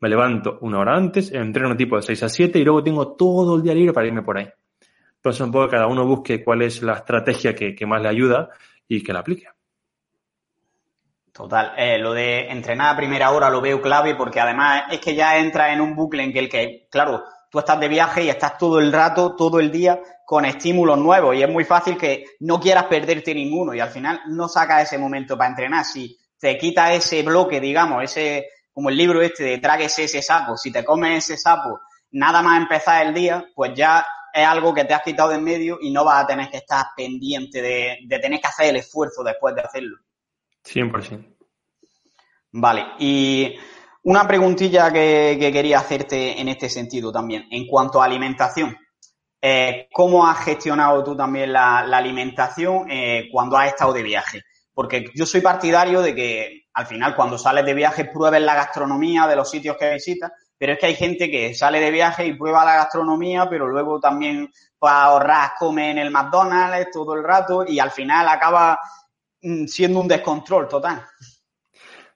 [0.00, 3.56] me levanto una hora antes, entreno tipo de 6 a 7 y luego tengo todo
[3.56, 4.48] el día libre para irme por ahí.
[5.22, 8.48] Entonces un poco cada uno busque cuál es la estrategia que, que más le ayuda
[8.88, 9.46] y que la aplique.
[11.30, 15.14] Total, eh, lo de entrenar a primera hora lo veo clave porque además es que
[15.14, 18.30] ya entra en un bucle en que el que, claro, tú estás de viaje y
[18.30, 22.24] estás todo el rato, todo el día con estímulos nuevos y es muy fácil que
[22.40, 25.84] no quieras perderte ninguno y al final no sacas ese momento para entrenar.
[25.84, 30.56] Si te quita ese bloque, digamos, ese, como el libro este de tráguese ese sapo,
[30.56, 31.78] si te comes ese sapo
[32.10, 35.44] nada más empezar el día, pues ya es algo que te has quitado de en
[35.44, 38.76] medio y no vas a tener que estar pendiente de, de tener que hacer el
[38.76, 39.98] esfuerzo después de hacerlo.
[40.64, 41.36] 100%.
[42.52, 43.56] Vale, y
[44.04, 48.76] una preguntilla que, quería hacerte en este sentido también, en cuanto a alimentación.
[49.40, 54.42] Eh, ¿Cómo has gestionado tú también la, alimentación eh, cuando has estado de viaje?
[54.74, 59.26] Porque yo soy partidario de que al final cuando sales de viaje pruebes la gastronomía
[59.26, 62.34] de los sitios que visitas, pero es que hay gente que sale de viaje y
[62.34, 64.48] prueba la gastronomía, pero luego también
[64.78, 68.78] para ahorrar come en el McDonald's todo el rato y al final acaba
[69.40, 71.04] mm, siendo un descontrol total.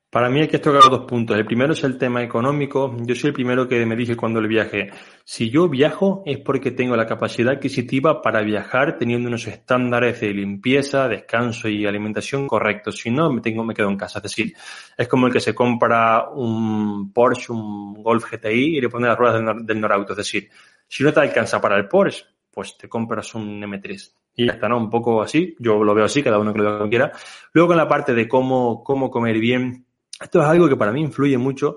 [0.08, 1.36] Para mí hay que tocar dos puntos.
[1.36, 2.96] El primero es el tema económico.
[3.00, 4.88] Yo soy el primero que me dije cuando el viaje,
[5.24, 10.32] si yo viajo es porque tengo la capacidad adquisitiva para viajar teniendo unos estándares de
[10.32, 12.98] limpieza, descanso y alimentación correctos.
[12.98, 14.20] Si no, me, tengo, me quedo en casa.
[14.20, 14.54] Es decir,
[14.96, 19.18] es como el que se compra un Porsche, un Golf GTI y le pone las
[19.18, 20.12] ruedas del, del Norauto.
[20.12, 20.48] Es decir,
[20.86, 22.24] si no te alcanza para el Porsche,
[22.56, 24.12] pues te compras un M3.
[24.36, 24.78] Y ya está, ¿no?
[24.78, 25.56] Un poco así.
[25.58, 27.10] Yo lo veo así, cada uno que lo quiera.
[27.52, 29.85] Luego con la parte de cómo, cómo comer bien,
[30.20, 31.76] esto es algo que para mí influye mucho.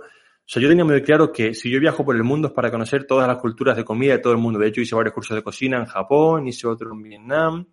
[0.50, 2.72] O sea, yo tenía muy claro que si yo viajo por el mundo es para
[2.72, 4.58] conocer todas las culturas de comida de todo el mundo.
[4.60, 7.68] De hecho, hice varios cursos de cocina en Japón, hice otro en Vietnam,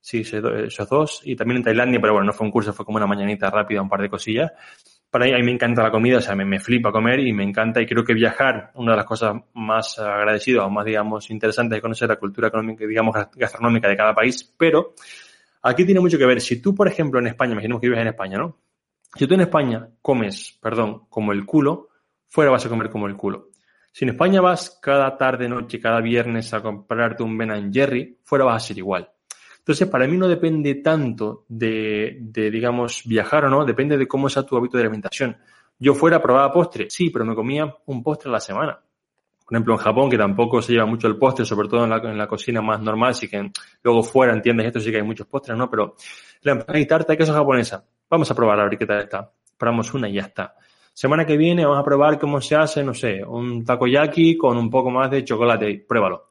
[0.00, 2.84] sí, hice esos dos, y también en Tailandia, pero bueno, no fue un curso, fue
[2.84, 4.52] como una mañanita rápida, un par de cosillas.
[5.10, 7.32] Para mí, a mí me encanta la comida, o sea, me, me flipa comer y
[7.32, 11.30] me encanta, y creo que viajar, una de las cosas más agradecidas o más, digamos,
[11.30, 14.94] interesantes de conocer la cultura económica, digamos, gastronómica de cada país, pero
[15.62, 16.40] aquí tiene mucho que ver.
[16.40, 18.65] Si tú, por ejemplo, en España, imaginemos que vives en España, ¿no?
[19.14, 21.88] Si tú en España comes, perdón, como el culo,
[22.28, 23.50] fuera vas a comer como el culo.
[23.92, 28.44] Si en España vas cada tarde, noche, cada viernes a comprarte un Ben Jerry, fuera
[28.44, 29.10] vas a ser igual.
[29.58, 34.28] Entonces, para mí no depende tanto de, de, digamos, viajar o no, depende de cómo
[34.28, 35.36] sea tu hábito de alimentación.
[35.78, 38.78] Yo fuera probaba postre, sí, pero me comía un postre a la semana.
[39.46, 42.26] Por ejemplo, en Japón, que tampoco se lleva mucho el postre, sobre todo en la,
[42.26, 45.70] cocina más normal, sí que luego fuera, entiendes, esto sí que hay muchos postres, ¿no?
[45.70, 45.94] Pero
[46.42, 49.30] la empanada y tarta de queso japonesa, Vamos a probar a ver qué tal está.
[49.58, 50.54] Probamos una y ya está.
[50.92, 54.70] Semana que viene vamos a probar cómo se hace, no sé, un takoyaki con un
[54.70, 55.84] poco más de chocolate.
[55.86, 56.30] Pruébalo.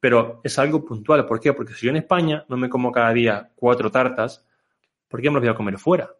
[0.00, 1.24] Pero es algo puntual.
[1.24, 1.52] ¿Por qué?
[1.52, 4.44] Porque si yo en España no me como cada día cuatro tartas,
[5.08, 6.10] ¿por qué me los voy a comer fuera?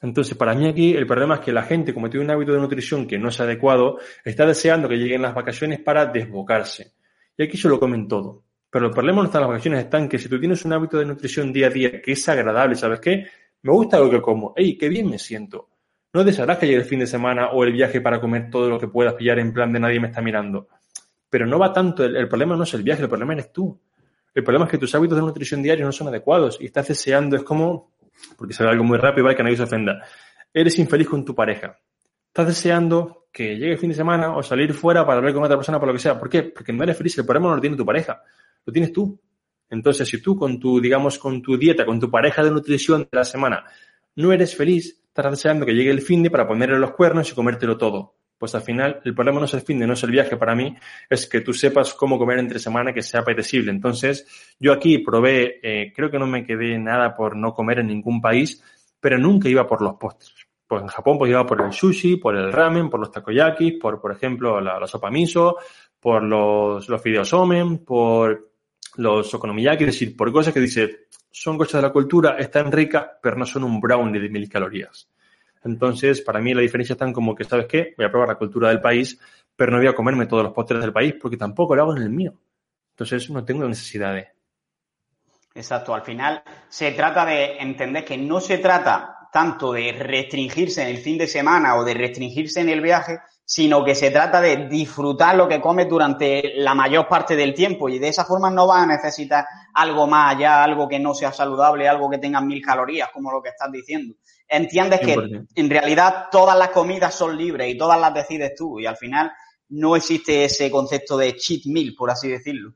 [0.00, 2.60] Entonces, para mí aquí el problema es que la gente, como tiene un hábito de
[2.60, 6.92] nutrición que no es adecuado, está deseando que lleguen las vacaciones para desbocarse.
[7.36, 8.44] Y aquí se lo comen todo.
[8.70, 10.98] Pero el problema no está en las vacaciones, está que si tú tienes un hábito
[10.98, 13.26] de nutrición día a día que es agradable, ¿sabes qué?
[13.62, 14.52] Me gusta lo que como.
[14.56, 15.68] ¡Ey, qué bien me siento!
[16.12, 18.78] No desearás que llegue el fin de semana o el viaje para comer todo lo
[18.78, 20.68] que puedas pillar en plan de nadie me está mirando.
[21.28, 23.78] Pero no va tanto, el, problema no es el viaje, el problema eres tú.
[24.34, 27.36] El problema es que tus hábitos de nutrición diarios no son adecuados y estás deseando,
[27.36, 27.92] es como,
[28.36, 29.36] porque se algo muy rápido, ¿vale?
[29.36, 30.02] que nadie se ofenda.
[30.52, 31.78] Eres infeliz con tu pareja.
[32.28, 35.56] Estás deseando que llegue el fin de semana o salir fuera para hablar con otra
[35.56, 36.18] persona por lo que sea.
[36.18, 36.44] ¿Por qué?
[36.44, 38.22] Porque no eres feliz, el problema no lo tiene tu pareja,
[38.64, 39.20] lo tienes tú.
[39.70, 43.08] Entonces, si tú con tu, digamos, con tu dieta, con tu pareja de nutrición de
[43.18, 43.64] la semana,
[44.16, 47.34] no eres feliz, estás deseando que llegue el fin de para ponerle los cuernos y
[47.34, 48.14] comértelo todo.
[48.38, 50.54] Pues al final, el problema no es el fin de, no es el viaje para
[50.54, 50.76] mí,
[51.10, 53.72] es que tú sepas cómo comer entre semana que sea apetecible.
[53.72, 57.88] Entonces, yo aquí probé, eh, creo que no me quedé nada por no comer en
[57.88, 58.62] ningún país,
[59.00, 60.34] pero nunca iba por los postres.
[60.68, 64.00] Pues en Japón pues iba por el sushi, por el ramen, por los takoyakis, por,
[64.00, 65.56] por ejemplo, la, sopa miso,
[65.98, 68.47] por los, los fideos omen, por
[68.98, 73.06] los okonomiyaki, es decir, por cosas que dice, son cosas de la cultura, están ricas,
[73.22, 75.08] pero no son un brownie de mil calorías.
[75.64, 77.94] Entonces, para mí la diferencia está en como que, ¿sabes qué?
[77.96, 79.18] Voy a probar la cultura del país,
[79.54, 82.02] pero no voy a comerme todos los postres del país porque tampoco lo hago en
[82.02, 82.34] el mío.
[82.90, 84.28] Entonces, no tengo necesidad de.
[85.54, 90.88] Exacto, al final se trata de entender que no se trata tanto de restringirse en
[90.88, 93.18] el fin de semana o de restringirse en el viaje,
[93.50, 97.88] sino que se trata de disfrutar lo que comes durante la mayor parte del tiempo
[97.88, 101.32] y de esa forma no vas a necesitar algo más allá, algo que no sea
[101.32, 104.16] saludable, algo que tenga mil calorías, como lo que estás diciendo.
[104.46, 105.16] Entiendes que
[105.54, 109.32] en realidad todas las comidas son libres y todas las decides tú y al final
[109.70, 112.74] no existe ese concepto de cheat meal, por así decirlo.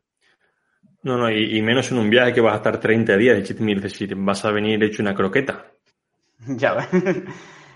[1.03, 3.61] No, no, y, menos en un viaje que vas a estar 30 días de cheat
[3.61, 5.67] meal, es decir, vas a venir hecho una croqueta.
[6.57, 6.89] Ya ves.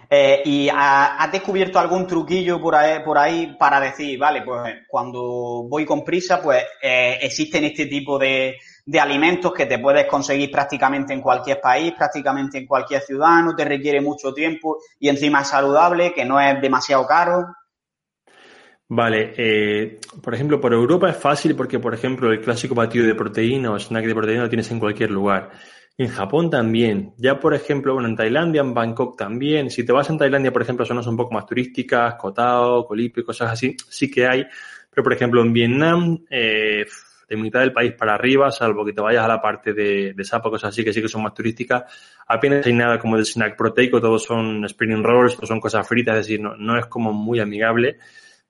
[0.08, 5.64] Eh, ¿Y has descubierto algún truquillo por ahí, por ahí para decir, vale, pues cuando
[5.68, 8.56] voy con prisa, pues eh, existen este tipo de,
[9.00, 13.64] alimentos que te puedes conseguir prácticamente en cualquier país, prácticamente en cualquier ciudad, no te
[13.64, 17.46] requiere mucho tiempo y encima es saludable, que no es demasiado caro?
[18.88, 23.16] Vale, eh, por ejemplo, por Europa es fácil porque, por ejemplo, el clásico batido de
[23.16, 25.50] proteína o snack de proteína lo tienes en cualquier lugar.
[25.98, 27.14] En Japón también.
[27.16, 29.70] Ya, por ejemplo, bueno, en Tailandia, en Bangkok también.
[29.70, 33.52] Si te vas en Tailandia, por ejemplo, zonas un poco más turísticas, Kotao, Colipio, cosas
[33.52, 34.46] así, sí que hay.
[34.90, 36.84] Pero, por ejemplo, en Vietnam, eh,
[37.28, 40.24] de mitad del país para arriba, salvo que te vayas a la parte de, de
[40.24, 41.84] Sapa, cosas así que sí que son más turísticas,
[42.26, 46.18] apenas hay nada como de snack proteico, todos son spinning rolls, todos son cosas fritas,
[46.18, 47.98] es decir, no, no es como muy amigable.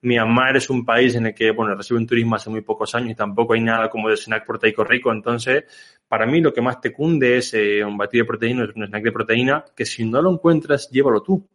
[0.01, 3.11] Myanmar es un país en el que, bueno, recibe un turismo hace muy pocos años
[3.11, 5.11] y tampoco hay nada como de snack proteico rico.
[5.11, 5.65] Entonces,
[6.07, 8.85] para mí lo que más te cunde es eh, un batido de proteína, es un
[8.85, 11.47] snack de proteína, que si no lo encuentras, llévalo tú.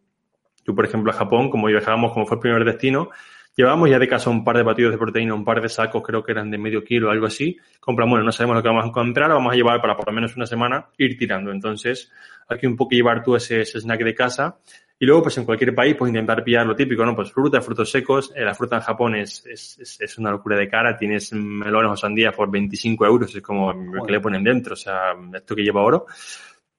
[0.63, 3.09] Tú, por ejemplo, a Japón, como viajábamos, como fue el primer destino,
[3.55, 6.23] Llevamos ya de casa un par de batidos de proteína, un par de sacos, creo
[6.23, 7.55] que eran de medio kilo, algo así.
[7.79, 10.13] Compramos, bueno, no sabemos lo que vamos a encontrar, vamos a llevar para por lo
[10.13, 11.51] menos una semana ir tirando.
[11.51, 12.11] Entonces,
[12.47, 14.57] hay que un poco llevar tú ese, snack de casa.
[14.99, 17.15] Y luego, pues en cualquier país, pues intentar pillar lo típico, ¿no?
[17.15, 18.31] Pues fruta, frutos secos.
[18.35, 20.95] Eh, la fruta en Japón es, es, es, una locura de cara.
[20.95, 23.35] Tienes melones o sandías por 25 euros.
[23.35, 24.73] Es como lo que le ponen dentro.
[24.73, 26.05] O sea, esto que lleva oro.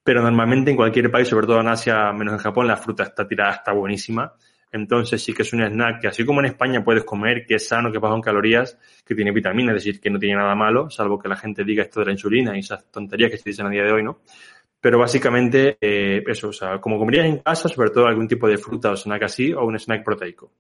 [0.03, 3.27] Pero normalmente en cualquier país, sobre todo en Asia, menos en Japón, la fruta está
[3.27, 4.35] tirada, está buenísima.
[4.75, 7.69] Entonces sí que es un snack que así como en España puedes comer, que es
[7.69, 10.91] sano, que bajo en calorías, que tiene vitaminas, es decir, que no tiene nada malo,
[10.91, 13.67] salvo que la gente diga esto de la insulina y esas tonterías que se dicen
[13.67, 14.23] a día de hoy, ¿no?
[14.85, 18.59] Pero básicamente eh, eso, o sea, como comerías en casa, sobre todo algún tipo de
[18.59, 20.53] fruta o snack así, o un snack proteico.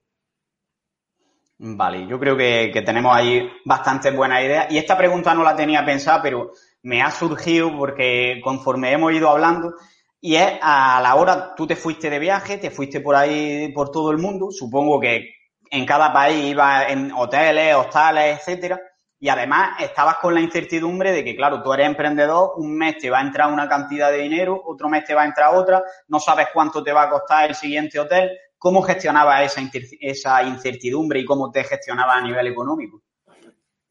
[1.58, 4.66] Vale, yo creo que, tenemos ahí bastante buena idea.
[4.70, 6.52] Y esta pregunta no la tenía pensada, pero
[6.84, 9.74] me ha surgido porque conforme hemos ido hablando,
[10.22, 13.90] y es a la hora, tú te fuiste de viaje, te fuiste por ahí, por
[13.90, 15.34] todo el mundo, supongo que
[15.70, 18.80] en cada país ibas en hoteles, hostales, etcétera,
[19.24, 23.08] y además estabas con la incertidumbre de que, claro, tú eres emprendedor, un mes te
[23.08, 26.20] va a entrar una cantidad de dinero, otro mes te va a entrar otra, no
[26.20, 28.32] sabes cuánto te va a costar el siguiente hotel.
[28.58, 29.62] ¿Cómo gestionabas esa,
[29.98, 33.00] esa incertidumbre y cómo te gestionabas a nivel económico?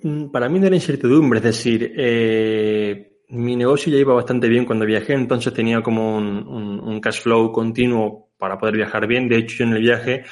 [0.03, 4.65] Mm, para mí no era incertidumbre, es decir, eh, mi negocio ya iba bastante bien
[4.65, 9.27] cuando viajé, entonces tenía como un, cash flow continuo para poder viajar bien.
[9.27, 10.25] De hecho, yo en el viaje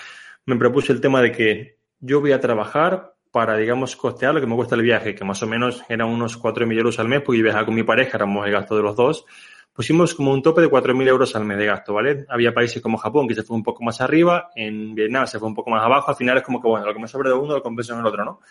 [0.45, 4.47] me propuse el tema de que yo voy a trabajar para, digamos, costear lo que
[4.47, 7.39] me cuesta el viaje, que más o menos eran unos 4.000 euros al mes, porque
[7.39, 9.25] yo viajaba con mi pareja, éramos el gasto de los dos.
[9.73, 12.25] Pusimos como un tope de 4.000 euros al mes de gasto, ¿vale?
[12.27, 15.47] Había países como Japón que se fue un poco más arriba, en Vietnam se fue
[15.47, 17.35] un poco más abajo, al final es como que, bueno, lo que me sobra de
[17.35, 18.41] uno lo compenso en el otro, ¿no?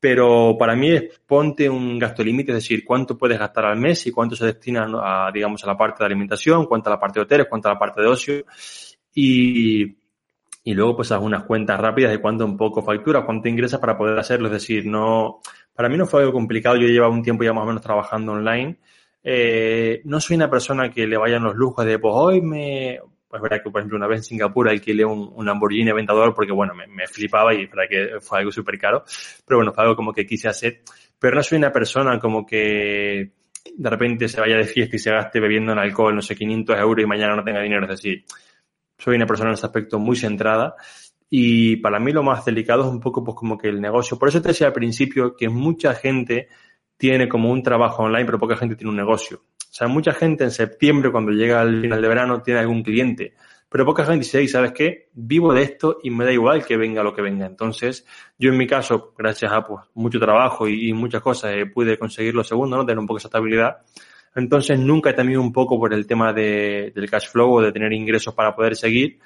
[0.00, 4.06] pero para mí es ponte un gasto límite, es decir, cuánto puedes gastar al mes
[4.06, 7.18] y cuánto se destina a, digamos, a la parte de alimentación, cuánto a la parte
[7.18, 8.44] de hoteles, cuánto a la parte de ocio
[9.12, 9.97] y,
[10.68, 13.96] y luego pues haz unas cuentas rápidas de cuánto un poco factura, cuánto ingresa para
[13.96, 15.40] poder hacerlo, es decir, no,
[15.72, 18.32] para mí no fue algo complicado, yo llevaba un tiempo ya más o menos trabajando
[18.32, 18.76] online,
[19.22, 23.40] eh, no soy una persona que le vayan los lujos de, pues hoy me, pues
[23.40, 26.74] verdad que, por ejemplo, una vez en Singapur alquilé un, un Lamborghini Aventador porque, bueno,
[26.74, 29.04] me, me flipaba y verdad que fue algo súper caro.
[29.46, 30.82] Pero bueno, fue algo como que quise hacer.
[31.18, 33.32] Pero no soy una persona como que
[33.76, 36.78] de repente se vaya de fiesta y se gaste bebiendo en alcohol, no sé, 500
[36.78, 37.84] euros y mañana no tenga dinero.
[37.84, 38.24] Es decir,
[38.98, 40.74] soy una persona en ese aspecto muy centrada.
[41.30, 44.18] Y para mí lo más delicado es un poco pues como que el negocio.
[44.18, 46.48] Por eso te decía al principio que mucha gente
[46.96, 49.42] tiene como un trabajo online, pero poca gente tiene un negocio.
[49.58, 53.34] O sea, mucha gente en septiembre, cuando llega el final de verano, tiene algún cliente.
[53.68, 55.10] Pero poca gente dice, ¿sabes qué?
[55.12, 57.44] Vivo de esto y me da igual que venga lo que venga.
[57.44, 58.06] Entonces,
[58.38, 62.34] yo en mi caso, gracias a pues, mucho trabajo y, muchas cosas, eh, pude conseguir
[62.34, 62.86] lo segundo, ¿no?
[62.86, 63.76] Tener un poco esa estabilidad.
[64.34, 67.72] Entonces, nunca he temido un poco por el tema de, del cash flow o de
[67.72, 69.18] tener ingresos para poder seguir,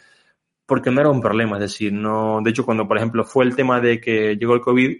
[0.67, 1.57] porque no era un problema.
[1.57, 4.61] Es decir, no, de hecho, cuando, por ejemplo, fue el tema de que llegó el
[4.61, 4.97] COVID,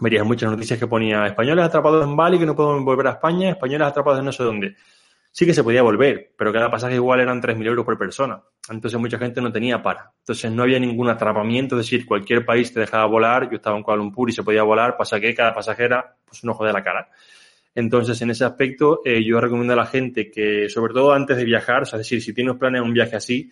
[0.00, 3.50] verías muchas noticias que ponía españoles atrapados en Bali que no pueden volver a España,
[3.50, 4.76] españoles atrapados en no sé dónde.
[5.32, 8.42] Sí que se podía volver, pero cada pasaje igual eran 3.000 euros por persona.
[8.68, 10.12] Entonces mucha gente no tenía para.
[10.18, 13.48] Entonces no había ningún atrapamiento, es decir, cualquier país te dejaba volar.
[13.48, 16.50] Yo estaba en Kuala Lumpur y se podía volar, pasa que cada pasajera, pues un
[16.50, 17.08] ojo de la cara.
[17.74, 21.44] Entonces, en ese aspecto, eh, yo recomiendo a la gente que, sobre todo antes de
[21.44, 23.50] viajar, es decir, si tienes planes un viaje así,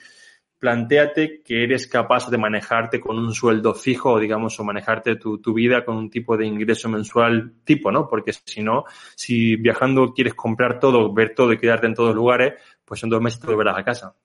[0.58, 5.84] plantéate que eres capaz de manejarte con un sueldo fijo, digamos, o manejarte tu, vida
[5.84, 8.08] con un tipo de ingreso mensual tipo, ¿no?
[8.08, 12.54] Porque si no, si viajando quieres comprar todo, ver todo y quedarte en todos lugares,
[12.84, 14.16] pues en dos meses te volverás a casa.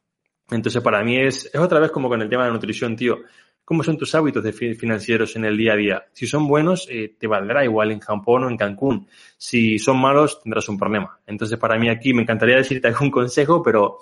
[0.49, 3.19] Entonces, para mí es, es otra vez como con el tema de nutrición, tío.
[3.66, 6.05] Cómo son tus hábitos financieros en el día a día.
[6.14, 9.07] Si son buenos, eh, te valdrá igual en Japón o en Cancún.
[9.38, 11.20] Si son malos, tendrás un problema.
[11.26, 13.99] Entonces, para mí aquí me encantaría decirte algún consejo, pero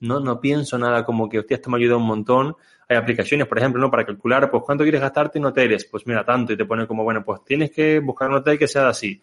[0.00, 2.56] no, no pienso nada como que, hostia, esto me ayuda un montón.
[2.88, 3.90] Hay aplicaciones, por ejemplo, ¿no?
[3.90, 5.84] Para calcular, pues, cuánto quieres gastarte en hoteles.
[5.84, 6.52] Pues mira, tanto.
[6.52, 9.22] Y te pone como, bueno, pues tienes que buscar un hotel que sea así.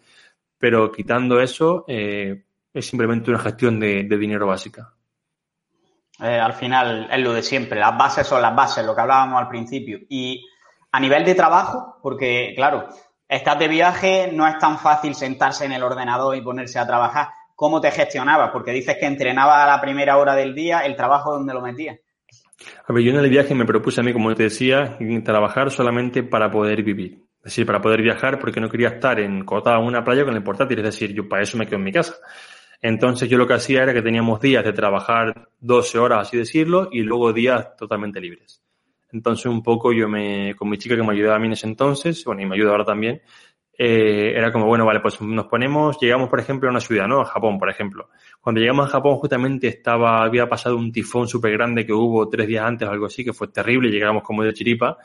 [0.58, 4.94] Pero quitando eso, eh, es simplemente una gestión de, dinero básica.
[6.20, 7.78] Eh, al final es lo de siempre.
[7.78, 9.98] Las bases son las bases, lo que hablábamos al principio.
[10.08, 10.44] Y
[10.90, 12.88] a nivel de trabajo, porque, claro,
[13.28, 17.28] estás de viaje, no es tan fácil sentarse en el ordenador y ponerse a trabajar
[17.54, 21.32] cómo te gestionabas, porque dices que entrenaba a la primera hora del día, el trabajo
[21.32, 21.98] donde lo metías.
[22.86, 26.22] A ver, yo en el viaje me propuse a mí, como te decía, trabajar solamente
[26.22, 27.24] para poder vivir.
[27.38, 30.34] Es decir, para poder viajar, porque no quería estar en Cota en una playa con
[30.34, 30.78] el portátil.
[30.78, 32.14] Es decir, yo para eso me quedo en mi casa.
[32.80, 36.88] Entonces yo lo que hacía era que teníamos días de trabajar 12 horas, así decirlo,
[36.92, 38.62] y luego días totalmente libres.
[39.10, 41.66] Entonces un poco yo me, con mi chica que me ayudaba a mí en ese
[41.66, 43.22] entonces, bueno, y me ayuda ahora también,
[43.80, 47.20] eh, era como, bueno, vale, pues nos ponemos, llegamos, por ejemplo, a una ciudad, ¿no?
[47.20, 48.10] A Japón, por ejemplo.
[48.40, 52.48] Cuando llegamos a Japón, justamente estaba, había pasado un tifón súper grande que hubo tres
[52.48, 54.98] días antes o algo así, que fue terrible, llegamos como de chiripa.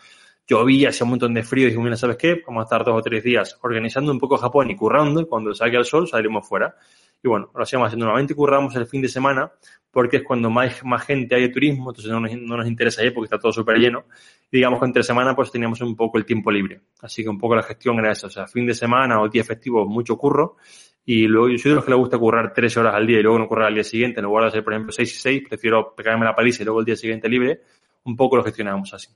[0.48, 2.42] Llovía, hacía un montón de frío y dije, mira, ¿sabes qué?
[2.48, 5.78] Vamos a estar dos o tres días organizando un poco Japón y currando, cuando salga
[5.78, 6.76] el sol salimos fuera.
[7.24, 7.96] Y bueno, lo hacíamos así.
[7.96, 9.50] Normalmente curramos el fin de semana
[9.90, 13.02] porque es cuando más, más gente hay de turismo, entonces no nos, no nos interesa
[13.02, 14.04] ahí porque está todo súper lleno.
[14.52, 16.82] Y digamos que entre semana pues teníamos un poco el tiempo libre.
[17.02, 18.28] Así que un poco la gestión era eso.
[18.28, 20.58] O sea, fin de semana o día festivo, mucho curro.
[21.06, 23.24] Y luego yo soy de los que le gusta currar tres horas al día y
[23.24, 24.20] luego no currar al día siguiente.
[24.20, 26.82] En lugar de hacer, por ejemplo, seis y seis, prefiero pegarme la paliza y luego
[26.82, 27.62] el día siguiente libre.
[28.04, 29.08] Un poco lo gestionamos así.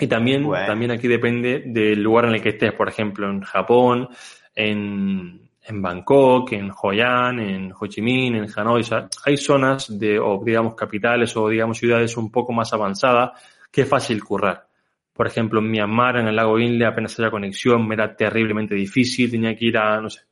[0.00, 2.72] Y también, también aquí depende del lugar en el que estés.
[2.72, 4.08] Por ejemplo, en Japón,
[4.54, 8.82] en, en Bangkok, en Hoi An, en Ho Chi Minh, en Hanoi.
[9.24, 13.32] hay zonas de, o digamos, capitales o digamos ciudades un poco más avanzadas
[13.70, 14.66] que es fácil currar.
[15.12, 19.30] Por ejemplo, en Myanmar, en el lago Inle, apenas había conexión, me era terriblemente difícil,
[19.30, 20.22] tenía que ir a, no sé.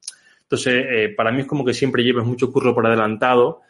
[0.43, 3.63] Entonces, eh, para mí es como que siempre lleves mucho curro por adelantado,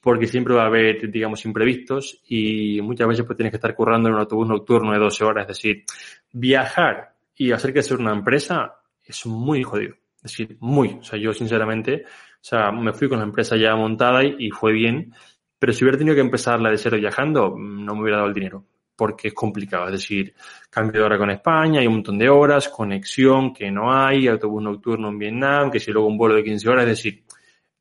[0.00, 4.08] porque siempre va a haber, digamos, imprevistos y muchas veces pues tienes que estar currando
[4.08, 5.42] en un autobús nocturno de 12 horas.
[5.42, 5.84] Es decir,
[6.32, 9.94] viajar y hacer que sea una empresa es muy jodido.
[10.26, 10.98] Es decir, muy.
[11.00, 14.72] O sea, yo sinceramente, o sea, me fui con la empresa ya montada y, fue
[14.72, 15.12] bien,
[15.58, 18.64] pero si hubiera tenido que empezarla de cero viajando, no me hubiera dado el dinero
[18.96, 19.86] porque es complicado.
[19.86, 20.34] Es decir,
[20.70, 24.62] cambio de hora con España, hay un montón de horas, conexión que no hay, autobús
[24.62, 27.24] nocturno en Vietnam, que si luego un vuelo de 15 horas, es decir,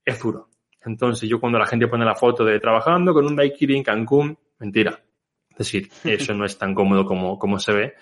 [0.04, 0.50] es duro.
[0.86, 4.38] Entonces yo cuando la gente pone la foto de trabajando con un daiquiri en Cancún,
[4.60, 5.02] mentira.
[5.50, 7.94] Es decir, eso no es tan cómodo como, como se ve.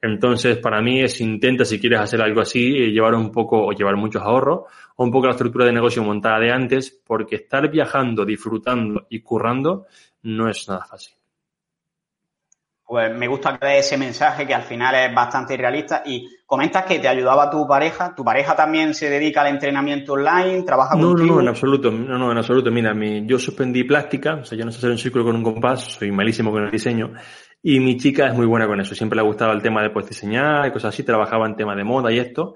[0.00, 3.72] Entonces, para mí es intenta, si quieres hacer algo así, eh, llevar un poco o
[3.72, 4.60] llevar muchos ahorros
[4.96, 9.20] o un poco la estructura de negocio montada de antes, porque estar viajando, disfrutando y
[9.20, 9.86] currando
[10.22, 11.14] no es nada fácil.
[12.88, 17.00] Pues me gusta que ese mensaje que al final es bastante realista y comentas que
[17.00, 18.14] te ayudaba tu pareja.
[18.14, 20.62] ¿Tu pareja también se dedica al entrenamiento online?
[20.62, 21.26] ¿Trabaja no, contigo?
[21.26, 21.90] No, no, en absoluto.
[21.90, 22.70] No, no, en absoluto.
[22.70, 22.94] Mira,
[23.24, 26.12] yo suspendí plástica, o sea, yo no sé hacer un círculo con un compás, soy
[26.12, 27.10] malísimo con el diseño.
[27.68, 28.94] Y mi chica es muy buena con eso.
[28.94, 31.02] Siempre le ha gustado el tema de pues, diseñar y cosas así.
[31.02, 32.54] Trabajaba en tema de moda y esto.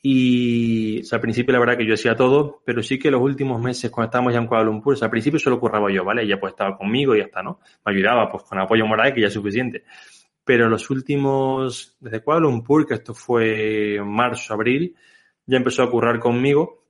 [0.00, 3.90] Y al principio la verdad que yo hacía todo, pero sí que los últimos meses
[3.90, 6.22] cuando estábamos ya en Kuala Lumpur, al principio solo curraba yo, ¿vale?
[6.22, 7.60] Ella pues estaba conmigo y ya está, ¿no?
[7.84, 9.84] Me ayudaba pues con apoyo moral que ya es suficiente.
[10.42, 14.96] Pero los últimos, desde Kuala Lumpur, que esto fue marzo, abril,
[15.44, 16.86] ya empezó a currar conmigo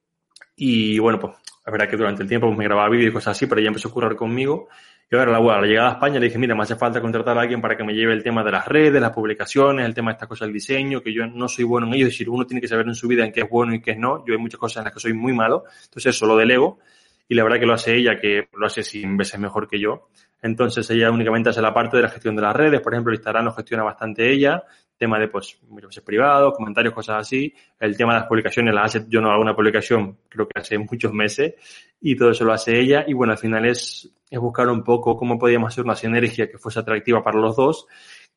[0.54, 3.36] y bueno, pues la verdad que durante el tiempo pues, me grababa vídeos y cosas
[3.36, 4.68] así, pero ya empezó a currar conmigo
[5.08, 7.42] y ahora, la, la llegada a España le dije, mira, me hace falta contratar a
[7.42, 10.14] alguien para que me lleve el tema de las redes, las publicaciones, el tema de
[10.14, 12.06] estas cosas del diseño, que yo no soy bueno en ello.
[12.06, 13.92] Es decir, uno tiene que saber en su vida en qué es bueno y qué
[13.92, 14.24] es no.
[14.26, 15.62] Yo hay muchas cosas en las que soy muy malo.
[15.84, 16.80] Entonces eso lo delego.
[17.28, 20.08] Y la verdad que lo hace ella, que lo hace 100 veces mejor que yo.
[20.42, 22.80] Entonces ella únicamente hace la parte de la gestión de las redes.
[22.80, 24.64] Por ejemplo, Instagram lo gestiona bastante ella
[24.96, 27.52] tema de pues muchas privados, comentarios, cosas así.
[27.78, 30.78] El tema de las publicaciones las hace, yo no hago una publicación, creo que hace
[30.90, 31.54] muchos meses,
[32.00, 33.04] y todo eso lo hace ella.
[33.06, 36.58] Y bueno, al final es, es buscar un poco cómo podíamos hacer una sinergia que
[36.58, 37.86] fuese atractiva para los dos,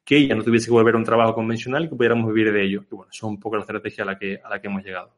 [0.03, 2.63] que ella no tuviese que volver a un trabajo convencional y que pudiéramos vivir de
[2.63, 2.83] ello.
[2.91, 4.83] Y bueno, eso es un poco la estrategia a la que, a la que hemos
[4.83, 5.11] llegado.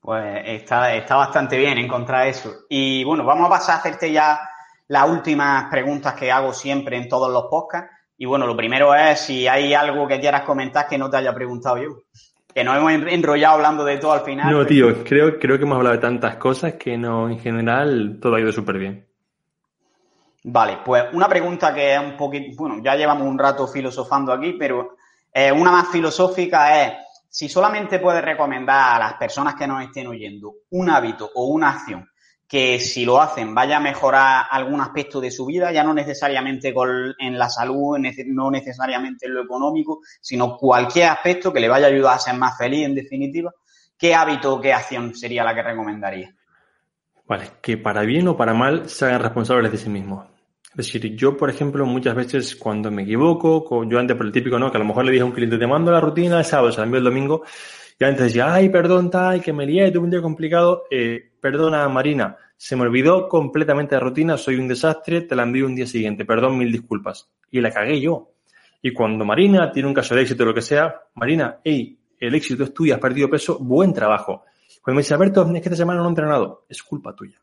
[0.00, 2.64] Pues está, está bastante bien encontrar eso.
[2.70, 4.40] Y bueno, vamos a pasar a hacerte ya
[4.88, 9.18] las últimas preguntas que hago siempre en todos los podcasts y bueno, lo primero es
[9.18, 12.02] si hay algo que quieras comentar que no te haya preguntado yo.
[12.54, 14.52] Que nos hemos enrollado hablando de todo al final.
[14.52, 18.34] No, tío, creo, creo que hemos hablado de tantas cosas que no, en general, todo
[18.34, 19.08] ha ido súper bien.
[20.44, 24.54] Vale, pues una pregunta que es un poquito, bueno, ya llevamos un rato filosofando aquí,
[24.58, 24.96] pero
[25.32, 26.92] eh, una más filosófica es,
[27.26, 31.70] si solamente puedes recomendar a las personas que nos estén oyendo un hábito o una
[31.70, 32.06] acción
[32.50, 36.74] que si lo hacen vaya a mejorar algún aspecto de su vida, ya no necesariamente
[37.20, 37.96] en la salud,
[38.26, 42.34] no necesariamente en lo económico, sino cualquier aspecto que le vaya a ayudar a ser
[42.34, 43.54] más feliz, en definitiva.
[43.96, 46.34] ¿Qué hábito o qué acción sería la que recomendaría?
[47.24, 50.26] Vale, que para bien o para mal se hagan responsables de sí mismos.
[50.70, 54.58] Es decir, yo, por ejemplo, muchas veces cuando me equivoco, yo antes por el típico,
[54.58, 54.72] ¿no?
[54.72, 56.72] Que a lo mejor le dije a un cliente, te mando la rutina el sábado,
[56.72, 57.44] se la envío el domingo,
[57.96, 61.88] y antes decía, ay, perdón, tal, que me lié, tuve un día complicado, eh, perdona,
[61.88, 65.86] Marina, se me olvidó completamente la rutina, soy un desastre, te la envío un día
[65.86, 67.30] siguiente, perdón, mil disculpas.
[67.50, 68.32] Y la cagué yo.
[68.82, 72.34] Y cuando Marina tiene un caso de éxito o lo que sea, Marina, hey, el
[72.34, 74.44] éxito es tuyo, has perdido peso, buen trabajo.
[74.82, 77.38] Cuando me dice, Alberto, es que esta semana no he entrenado, es culpa tuya.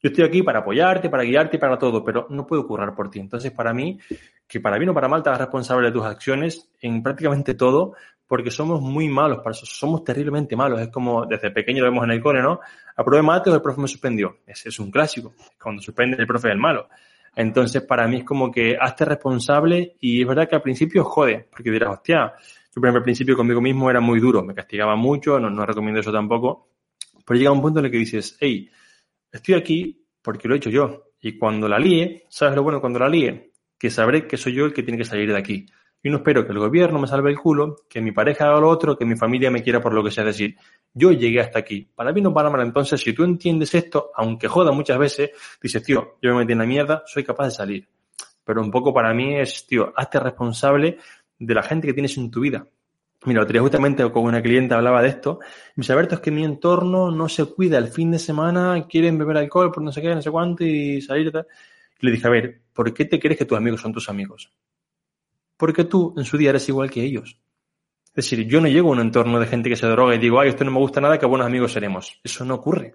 [0.00, 3.18] Yo estoy aquí para apoyarte, para guiarte, para todo, pero no puedo currar por ti.
[3.18, 3.98] Entonces, para mí,
[4.46, 7.94] que para bien o para mal te hagas responsable de tus acciones en prácticamente todo,
[8.28, 10.80] porque somos muy malos para eso, somos terriblemente malos.
[10.80, 12.60] Es como desde pequeño lo vemos en el cole, ¿no?
[12.94, 14.36] Aprobé mates el profe me suspendió.
[14.46, 15.32] Ese es un clásico.
[15.60, 16.88] Cuando suspende el profe del malo.
[17.34, 21.46] Entonces, para mí es como que hazte responsable y es verdad que al principio jode,
[21.50, 24.96] porque dirás, hostia, yo por ejemplo al principio conmigo mismo era muy duro, me castigaba
[24.96, 26.68] mucho, no, no recomiendo eso tampoco,
[27.24, 28.68] pero llega un punto en el que dices, hey,
[29.30, 31.04] estoy aquí porque lo he hecho yo.
[31.20, 33.52] Y cuando la líe, ¿sabes lo bueno cuando la líe?
[33.78, 35.66] Que sabré que soy yo el que tiene que salir de aquí.
[36.02, 38.68] Y no espero que el gobierno me salve el culo, que mi pareja haga lo
[38.68, 40.24] otro, que mi familia me quiera por lo que sea.
[40.24, 40.56] decir,
[40.94, 41.88] yo llegué hasta aquí.
[41.94, 42.60] Para mí no para mal.
[42.60, 45.30] Entonces, si tú entiendes esto, aunque joda muchas veces,
[45.60, 47.88] dices, tío, yo me metí en la mierda, soy capaz de salir.
[48.44, 50.98] Pero un poco para mí es, tío, hazte responsable
[51.38, 52.66] de la gente que tienes en tu vida.
[53.24, 55.40] Mira, otro día justamente con una cliente hablaba de esto.
[55.74, 57.76] Me dice, es que mi entorno no se cuida.
[57.76, 61.00] El fin de semana quieren beber alcohol por no sé qué, no sé cuánto y
[61.02, 61.32] salir.
[62.00, 64.52] Y le dije, a ver, ¿por qué te crees que tus amigos son tus amigos?
[65.58, 67.38] Porque tú en su día eres igual que ellos.
[68.06, 70.40] Es decir, yo no llego a un entorno de gente que se droga y digo,
[70.40, 72.18] ay, esto no me gusta nada, que buenos amigos seremos.
[72.24, 72.94] Eso no ocurre.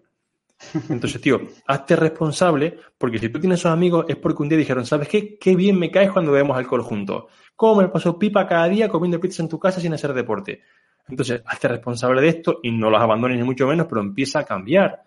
[0.89, 4.85] Entonces, tío, hazte responsable, porque si tú tienes esos amigos es porque un día dijeron,
[4.85, 5.37] ¿sabes qué?
[5.37, 7.25] Qué bien me caes cuando bebemos alcohol juntos.
[7.55, 10.61] ¿Cómo me paso pipa cada día comiendo pizza en tu casa sin hacer deporte?
[11.07, 14.45] Entonces, hazte responsable de esto y no los abandones ni mucho menos, pero empieza a
[14.45, 15.03] cambiar.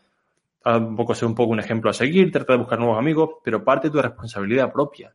[0.65, 3.37] A un poco ser un poco un ejemplo a seguir, trata de buscar nuevos amigos,
[3.43, 5.15] pero parte de tu responsabilidad propia.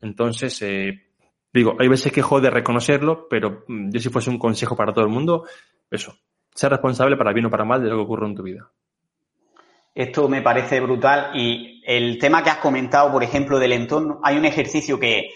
[0.00, 1.11] Entonces, eh,
[1.52, 5.04] digo, hay veces que jode reconocerlo, pero mm, yo si fuese un consejo para todo
[5.04, 5.46] el mundo,
[5.90, 6.16] eso,
[6.54, 8.70] ser responsable para bien o para mal de lo que ocurre en tu vida.
[9.94, 14.38] Esto me parece brutal y el tema que has comentado, por ejemplo, del entorno, hay
[14.38, 15.30] un ejercicio que,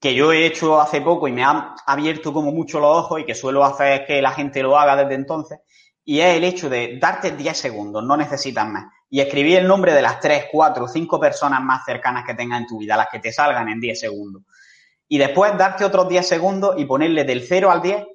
[0.00, 3.24] que yo he hecho hace poco y me ha abierto como mucho los ojos y
[3.24, 5.58] que suelo hacer que la gente lo haga desde entonces,
[6.04, 9.92] y es el hecho de darte 10 segundos, no necesitas más, y escribir el nombre
[9.92, 13.18] de las 3, 4, 5 personas más cercanas que tengas en tu vida, las que
[13.18, 14.42] te salgan en 10 segundos.
[15.08, 18.06] Y después darte otros 10 segundos y ponerle del 0 al 10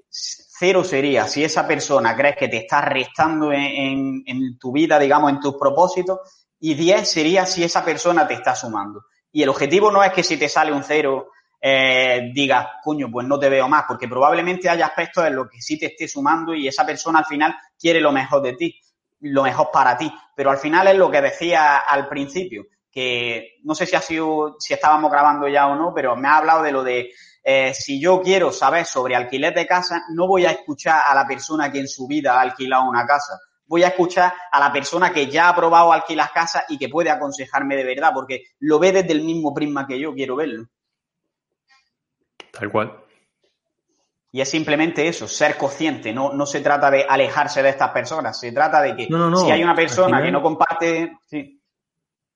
[0.61, 5.39] Cero sería si esa persona crees que te está restando en, tu vida, digamos, en
[5.39, 6.19] tus propósitos.
[6.59, 9.05] Y 10 sería si esa persona te está sumando.
[9.31, 13.25] Y el objetivo no es que si te sale un cero eh, digas, coño, pues
[13.25, 16.53] no te veo más, porque probablemente haya aspectos en los que sí te esté sumando
[16.53, 18.79] y esa persona al final quiere lo mejor de ti,
[19.21, 20.13] lo mejor para ti.
[20.35, 24.57] Pero al final es lo que decía al principio, que no sé si ha sido,
[24.59, 27.11] si estábamos grabando ya o no, pero me ha hablado de lo de
[27.43, 31.25] eh, si yo quiero saber sobre alquiler de casa, no voy a escuchar a la
[31.25, 33.39] persona que en su vida ha alquilado una casa.
[33.65, 37.09] Voy a escuchar a la persona que ya ha probado alquilar casa y que puede
[37.09, 40.67] aconsejarme de verdad, porque lo ve desde el mismo prisma que yo quiero verlo.
[42.51, 42.97] Tal cual.
[44.33, 46.13] Y es simplemente eso, ser consciente.
[46.13, 49.63] No, no se trata de alejarse de estas personas, se trata de que si hay
[49.63, 51.17] una persona que no comparte.
[51.25, 51.60] Sí.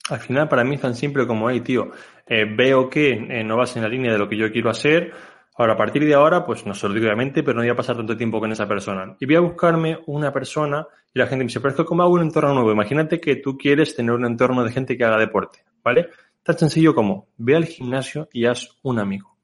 [0.09, 1.89] Al final, para mí es tan simple como, hey, tío,
[2.27, 5.11] eh, veo que eh, no vas en la línea de lo que yo quiero hacer.
[5.57, 7.95] Ahora, a partir de ahora, pues no se lo obviamente, pero no voy a pasar
[7.95, 9.15] tanto tiempo con esa persona.
[9.19, 12.03] Y voy a buscarme una persona y la gente me dice, pero es que como
[12.03, 15.17] hago un entorno nuevo, imagínate que tú quieres tener un entorno de gente que haga
[15.17, 16.09] deporte, ¿vale?
[16.43, 19.37] Tan sencillo como, ve al gimnasio y haz un amigo.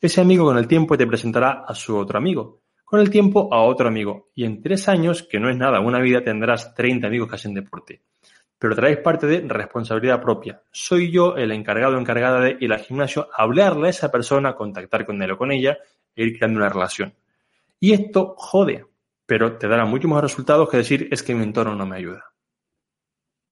[0.00, 2.60] Ese amigo con el tiempo te presentará a su otro amigo.
[2.84, 4.28] Con el tiempo a otro amigo.
[4.34, 7.54] Y en tres años, que no es nada, una vida tendrás 30 amigos que hacen
[7.54, 8.02] deporte
[8.60, 10.62] pero traéis parte de responsabilidad propia.
[10.70, 15.06] Soy yo el encargado o encargada de ir al gimnasio, hablarle a esa persona, contactar
[15.06, 15.78] con él o con ella
[16.14, 17.14] e ir creando una relación.
[17.80, 18.84] Y esto jode,
[19.24, 22.22] pero te dará muchos más resultados que decir es que mi entorno no me ayuda.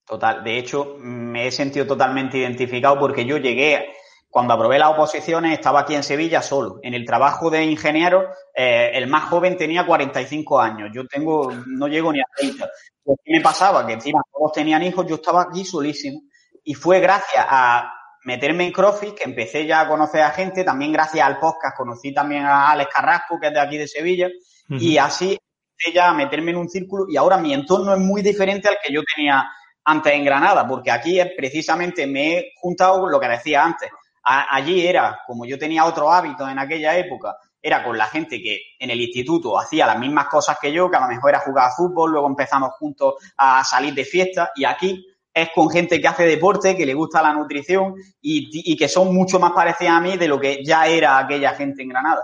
[0.04, 3.86] Total, de hecho me he sentido totalmente identificado porque yo llegué
[4.30, 6.80] cuando aprobé las oposiciones estaba aquí en Sevilla solo.
[6.82, 10.90] En el trabajo de ingeniero, eh, el más joven tenía 45 años.
[10.92, 12.70] Yo tengo, no llego ni a 30.
[13.08, 13.86] Pues, ¿Qué me pasaba?
[13.86, 16.20] Que encima todos tenían hijos, yo estaba aquí solísimo.
[16.62, 17.90] Y fue gracias a
[18.24, 20.62] meterme en CrossFit que empecé ya a conocer a gente.
[20.62, 24.28] También gracias al podcast conocí también a Alex Carrasco, que es de aquí de Sevilla.
[24.68, 27.06] Y así empecé ya a meterme en un círculo.
[27.08, 29.48] Y ahora mi entorno es muy diferente al que yo tenía
[29.84, 33.88] antes en Granada, porque aquí es precisamente me he juntado lo que decía antes.
[34.22, 37.38] allí era, como yo tenía otro hábito en aquella época,
[37.68, 40.96] era con la gente que en el instituto hacía las mismas cosas que yo, que
[40.96, 45.06] a lo mejor era jugar fútbol, luego empezamos juntos a salir de fiesta y aquí
[45.32, 49.14] es con gente que hace deporte, que le gusta la nutrición y, y que son
[49.14, 52.22] mucho más parecidas a mí de lo que ya era aquella gente en Granada.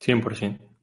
[0.00, 0.73] 100%.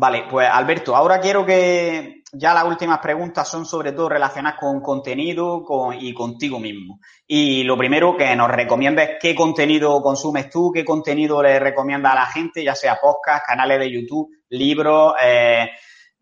[0.00, 4.80] Vale, pues Alberto, ahora quiero que ya las últimas preguntas son sobre todo relacionadas con
[4.80, 5.62] contenido
[6.00, 7.00] y contigo mismo.
[7.26, 12.20] Y lo primero que nos recomiendes qué contenido consumes tú, qué contenido le recomiendas a
[12.20, 15.68] la gente, ya sea podcast, canales de YouTube, libros, eh,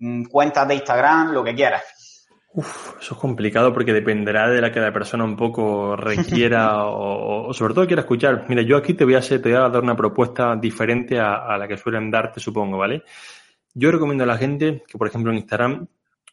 [0.01, 2.27] mm, cuentas de Instagram, lo que quieras.
[2.55, 7.55] Uf, eso es complicado porque dependerá de la que la persona un poco requiera o,
[7.55, 8.47] sobre todo quiera escuchar.
[8.49, 11.47] Mira, yo aquí te voy a, hacer, te voy a dar una propuesta diferente a,
[11.47, 13.05] a la que suelen darte, supongo, ¿vale?
[13.81, 15.87] Yo recomiendo a la gente que, por ejemplo, en Instagram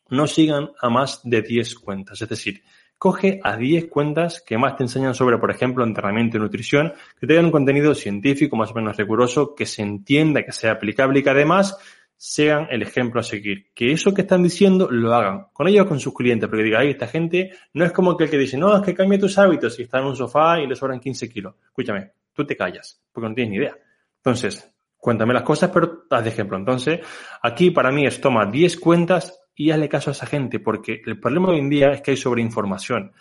[0.10, 2.20] no sigan a más de 10 cuentas.
[2.20, 2.64] Es decir,
[2.98, 7.28] coge a 10 cuentas que más te enseñan sobre, por ejemplo, entrenamiento y nutrición, que
[7.28, 11.24] tengan un contenido científico más o menos riguroso, que se entienda, que sea aplicable y
[11.24, 11.78] que además
[12.18, 13.68] sean el ejemplo a seguir.
[13.76, 16.89] Que eso que están diciendo lo hagan con ellos con sus clientes, porque diga, ay,
[16.89, 19.84] esta gente no es como aquel que dice, no, es que cambie tus hábitos y
[19.84, 21.54] está en un sofá y le sobran 15 kilos.
[21.64, 23.78] Escúchame, tú te callas, porque no tienes ni idea.
[24.18, 24.74] Entonces,
[25.06, 26.58] Cuéntame las cosas, pero haz de ejemplo.
[26.58, 26.99] Entonces,
[27.43, 31.20] aquí para mí es toma 10 cuentas y hazle caso a esa gente, porque el
[31.20, 33.14] problema hoy en día es que hay sobreinformación.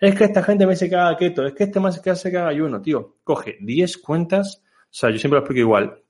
[0.00, 2.30] Es que esta gente me dice que haga keto, es que este más que hace
[2.30, 3.16] que haga ayuno, tío.
[3.24, 6.00] Coge 10 cuentas, o sea, yo siempre lo explico igual.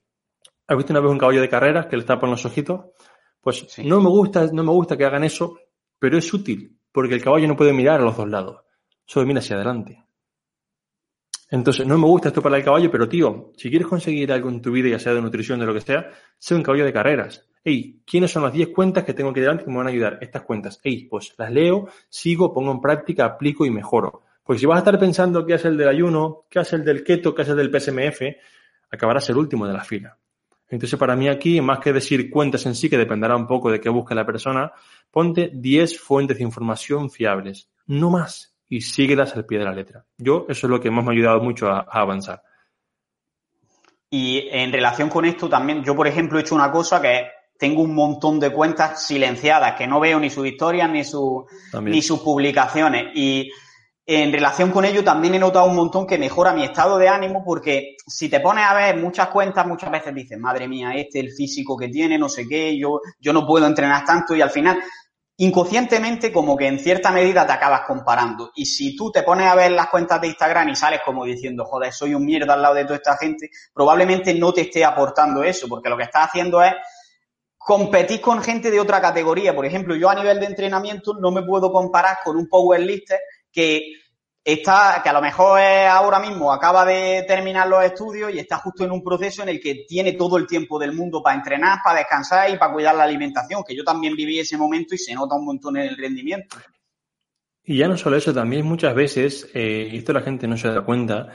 [0.66, 2.90] ¿Has visto una vez un caballo de carreras que le tapan los ojitos?
[3.40, 5.58] Pues no me gusta, no me gusta que hagan eso,
[5.98, 8.60] pero es útil, porque el caballo no puede mirar a los dos lados,
[9.06, 10.04] solo mira hacia adelante.
[11.52, 14.62] Entonces, no me gusta esto para el caballo, pero tío, si quieres conseguir algo en
[14.62, 17.46] tu vida, ya sea de nutrición, de lo que sea, sé un caballo de carreras.
[17.62, 20.16] Ey, ¿quiénes son las 10 cuentas que tengo que delante que me van a ayudar?
[20.22, 20.80] Estas cuentas.
[20.82, 24.22] Ey, pues las leo, sigo, pongo en práctica, aplico y mejoro.
[24.42, 27.04] Pues si vas a estar pensando qué hace el del ayuno, qué hace el del
[27.04, 28.22] keto, qué hace el del PSMF,
[28.90, 30.16] acabarás el último de la fila.
[30.70, 33.78] Entonces, para mí aquí, más que decir cuentas en sí, que dependerá un poco de
[33.78, 34.72] qué busque la persona,
[35.10, 37.68] ponte 10 fuentes de información fiables.
[37.86, 40.06] No más y síguelas al pie de la letra.
[40.16, 42.42] Yo, eso es lo que más me ha ayudado mucho a, avanzar.
[44.08, 47.26] Y en relación con esto también, yo por ejemplo he hecho una cosa que
[47.58, 51.46] tengo un montón de cuentas silenciadas, que no veo ni sus historias ni, su,
[51.82, 53.08] ni sus publicaciones.
[53.14, 53.50] Y
[54.06, 57.44] en relación con ello también he notado un montón que mejora mi estado de ánimo
[57.44, 61.30] porque si te pones a ver muchas cuentas, muchas veces dices, madre mía, este, el
[61.30, 64.78] físico que tiene, no sé qué, yo, yo no puedo entrenar tanto y al final
[65.42, 68.52] inconscientemente como que en cierta medida te acabas comparando.
[68.54, 71.64] Y si tú te pones a ver las cuentas de Instagram y sales como diciendo,
[71.64, 75.42] joder, soy un mierda al lado de toda esta gente, probablemente no te esté aportando
[75.42, 76.72] eso, porque lo que estás haciendo es
[77.58, 79.52] competir con gente de otra categoría.
[79.52, 83.18] Por ejemplo, yo a nivel de entrenamiento no me puedo comparar con un powerlifter
[83.50, 83.82] que
[84.44, 88.84] está, que a lo mejor ahora mismo acaba de terminar los estudios y está justo
[88.84, 92.00] en un proceso en el que tiene todo el tiempo del mundo para entrenar, para
[92.00, 95.36] descansar y para cuidar la alimentación, que yo también viví ese momento y se nota
[95.36, 96.56] un montón en el rendimiento.
[97.64, 100.68] Y ya no solo eso, también muchas veces, eh, y esto la gente no se
[100.68, 101.28] da cuenta,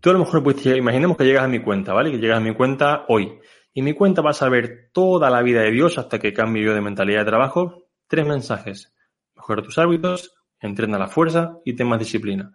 [0.00, 2.10] tú a lo mejor pues imaginemos que llegas a mi cuenta, ¿vale?
[2.10, 3.38] Que llegas a mi cuenta hoy.
[3.74, 6.72] Y mi cuenta vas a ver toda la vida de Dios hasta que cambie yo
[6.72, 7.88] de mentalidad de trabajo.
[8.06, 8.94] Tres mensajes.
[9.34, 10.32] Mejora tus hábitos,
[10.66, 12.52] entrena la fuerza y ten más disciplina.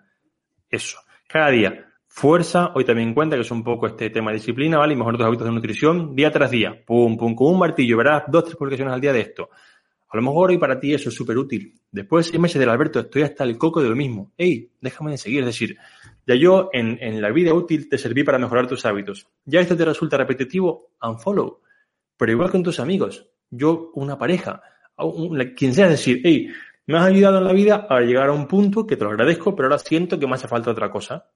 [0.70, 0.99] Eso.
[1.28, 1.86] Cada día.
[2.07, 4.93] Fuerza, hoy también cuenta que es un poco este tema de disciplina, ¿vale?
[4.93, 6.84] Y mejor tus hábitos de nutrición día tras día.
[6.86, 9.49] Pum, pum, con un martillo, verás dos, tres publicaciones al día de esto.
[10.12, 11.80] A lo mejor hoy para ti eso es súper útil.
[11.91, 14.32] Después de seis meses del Alberto, estoy hasta el coco de lo mismo.
[14.36, 15.41] Ey, déjame de seguir.
[15.41, 15.78] Es decir,
[16.26, 19.28] ya yo en, en la vida útil te serví para mejorar tus hábitos.
[19.45, 21.60] Ya esto te resulta repetitivo, unfollow.
[22.18, 23.30] Pero igual con tus amigos.
[23.51, 24.64] Yo, una pareja,
[25.55, 26.49] quien sea, decir, hey,
[26.94, 29.56] me has ayudado en la vida a llegar a un punto que te lo agradezco,
[29.56, 31.30] pero ahora siento que me hace falta otra cosa.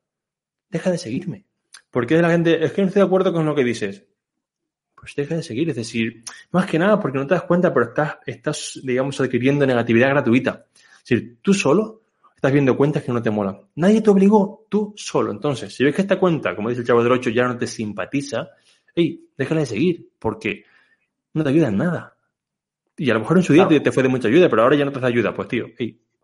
[0.70, 1.45] Deja de seguirme.
[1.91, 4.04] Porque la gente, es que no estoy de acuerdo con lo que dices.
[4.95, 5.70] Pues deja de seguir.
[5.70, 9.66] Es decir, más que nada porque no te das cuenta, pero estás, estás digamos, adquiriendo
[9.66, 10.66] negatividad gratuita.
[10.74, 12.01] Es decir, tú solo
[12.36, 13.58] estás viendo cuentas que no te molan.
[13.76, 15.32] Nadie te obligó, tú solo.
[15.32, 17.68] Entonces, si ves que esta cuenta, como dice el chavo del 8, ya no te
[17.68, 18.49] simpatiza,
[18.95, 20.66] hey, déjala de seguir, porque
[21.34, 22.12] no te ayuda en nada.
[22.98, 24.86] Y a lo mejor en su día te, fue de mucha ayuda, pero ahora ya
[24.86, 25.34] no te da ayuda.
[25.34, 25.66] Pues tío,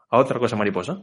[0.09, 0.99] a otra cosa mariposa.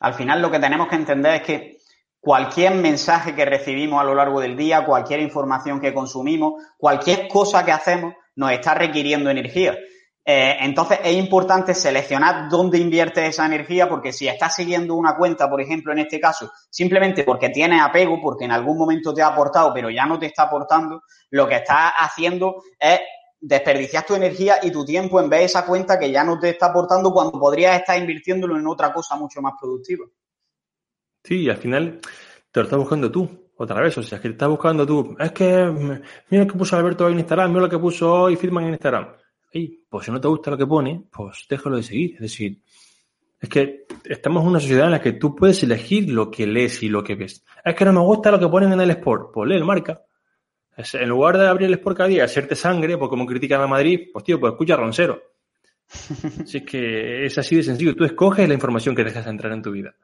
[0.00, 1.78] Al final lo que tenemos que entender es que
[2.20, 7.64] cualquier mensaje que recibimos a lo largo del día, cualquier información que consumimos, cualquier cosa
[7.64, 9.76] que hacemos, nos está requiriendo energía.
[10.24, 15.50] Eh, entonces es importante seleccionar dónde invierte esa energía porque si estás siguiendo una cuenta,
[15.50, 19.28] por ejemplo, en este caso, simplemente porque tienes apego, porque en algún momento te ha
[19.28, 23.00] aportado, pero ya no te está aportando, lo que estás haciendo es
[23.42, 26.50] desperdicias tu energía y tu tiempo en vez de esa cuenta que ya no te
[26.50, 30.06] está aportando cuando podrías estar invirtiéndolo en otra cosa mucho más productiva.
[31.24, 32.00] Sí, y al final
[32.50, 33.98] te lo estás buscando tú, otra vez.
[33.98, 35.16] O sea, es que te estás buscando tú.
[35.18, 38.64] Es que mira lo que puso Alberto en Instagram, mira lo que puso hoy Firman
[38.64, 39.08] en Instagram.
[39.52, 42.14] Y pues si no te gusta lo que pone, pues déjalo de seguir.
[42.14, 42.62] Es decir,
[43.40, 46.80] es que estamos en una sociedad en la que tú puedes elegir lo que lees
[46.84, 47.44] y lo que ves.
[47.64, 49.32] Es que no me gusta lo que ponen en el Sport.
[49.34, 50.00] Pues lee el marca.
[50.76, 53.66] En lugar de abrir el Sport cada día y hacerte sangre, pues como critican a
[53.66, 55.22] Madrid, pues tío, pues escucha Roncero.
[56.42, 57.94] Así es que es así de sencillo.
[57.94, 59.94] Tú escoges la información que dejas entrar en tu vida.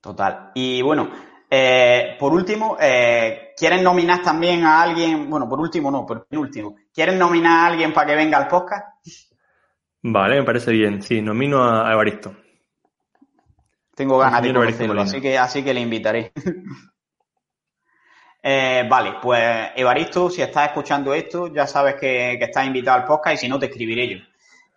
[0.00, 0.52] Total.
[0.54, 1.10] Y bueno,
[1.50, 5.28] eh, por último, eh, ¿quieren nominar también a alguien?
[5.28, 6.76] Bueno, por último no, por último.
[6.92, 9.06] ¿Quieren nominar a alguien para que venga al podcast?
[10.02, 11.02] Vale, me parece bien.
[11.02, 12.34] Sí, nomino a Evaristo.
[13.94, 16.32] Tengo ganas de conocerlo, así que, así que le invitaré.
[18.48, 23.04] Eh, vale, pues Evaristo, si estás escuchando esto, ya sabes que, que, estás invitado al
[23.04, 24.18] podcast y si no, te escribiré yo.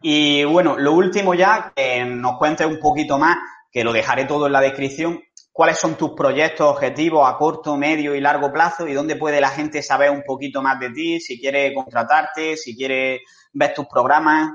[0.01, 3.37] Y bueno, lo último ya, que nos cuentes un poquito más,
[3.71, 8.15] que lo dejaré todo en la descripción, cuáles son tus proyectos, objetivos a corto, medio
[8.15, 11.39] y largo plazo y dónde puede la gente saber un poquito más de ti, si
[11.39, 13.21] quiere contratarte, si quiere
[13.53, 14.49] ver tus programas.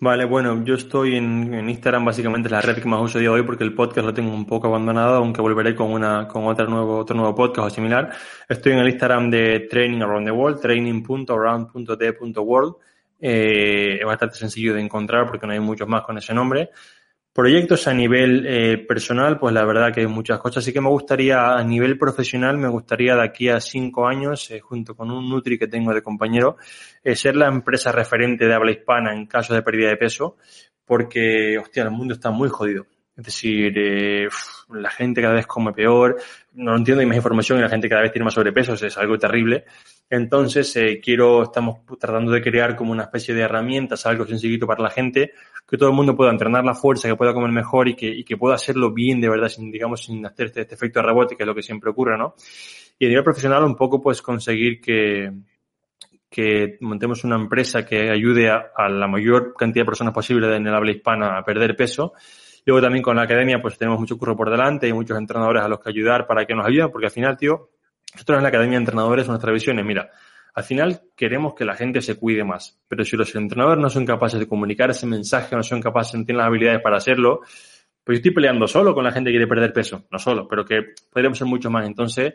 [0.00, 3.36] Vale, bueno, yo estoy en, Instagram, básicamente es la red que más uso día de
[3.36, 6.66] hoy porque el podcast lo tengo un poco abandonado, aunque volveré con una con otro
[6.66, 8.12] nuevo, otro nuevo podcast o similar.
[8.48, 12.74] Estoy en el Instagram de Training Around the World, training.around.d.world.
[13.20, 16.70] Eh, es bastante sencillo de encontrar porque no hay muchos más con ese nombre.
[17.34, 20.62] Proyectos a nivel eh, personal, pues la verdad que hay muchas cosas.
[20.62, 24.60] Así que me gustaría, a nivel profesional, me gustaría de aquí a cinco años, eh,
[24.60, 26.58] junto con un Nutri que tengo de compañero,
[27.02, 30.36] eh, ser la empresa referente de habla hispana en caso de pérdida de peso,
[30.84, 32.86] porque, hostia, el mundo está muy jodido.
[33.16, 34.28] Es decir, eh,
[34.70, 36.16] la gente cada vez come peor,
[36.54, 39.16] no entiendo, hay más información y la gente cada vez tiene más sobrepeso, es algo
[39.18, 39.64] terrible.
[40.10, 44.82] Entonces, eh, quiero, estamos tratando de crear como una especie de herramientas, algo sencillito para
[44.82, 45.32] la gente,
[45.68, 48.24] que todo el mundo pueda entrenar la fuerza, que pueda comer mejor y que, y
[48.24, 51.44] que pueda hacerlo bien de verdad, sin, digamos, sin hacer este, efecto de rebote, que
[51.44, 52.34] es lo que siempre ocurre, ¿no?
[52.98, 55.32] Y a nivel profesional, un poco, pues conseguir que,
[56.28, 60.66] que montemos una empresa que ayude a, a la mayor cantidad de personas posible en
[60.66, 62.14] el habla hispana a perder peso
[62.66, 65.68] Luego también con la academia pues tenemos mucho curro por delante y muchos entrenadores a
[65.68, 67.70] los que ayudar para que nos ayuden, porque al final, tío,
[68.14, 70.10] nosotros en la academia de entrenadores nuestra visión es, mira,
[70.54, 74.06] al final queremos que la gente se cuide más, pero si los entrenadores no son
[74.06, 77.40] capaces de comunicar ese mensaje, no son capaces, no tienen las habilidades para hacerlo,
[78.04, 80.64] pues yo estoy peleando solo con la gente que quiere perder peso, no solo, pero
[80.64, 81.86] que podríamos ser mucho más.
[81.86, 82.34] Entonces,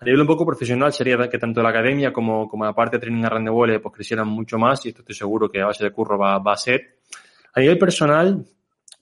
[0.00, 3.00] a nivel un poco profesional sería que tanto la academia como, como la parte de
[3.00, 5.90] training a randevole pues crecieran mucho más y esto estoy seguro que a base de
[5.90, 6.98] curro va, va a ser.
[7.52, 8.44] A nivel personal,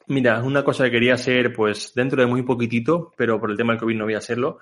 [0.09, 3.72] Mira, una cosa que quería hacer, pues dentro de muy poquitito, pero por el tema
[3.72, 4.59] del COVID no voy a hacerlo.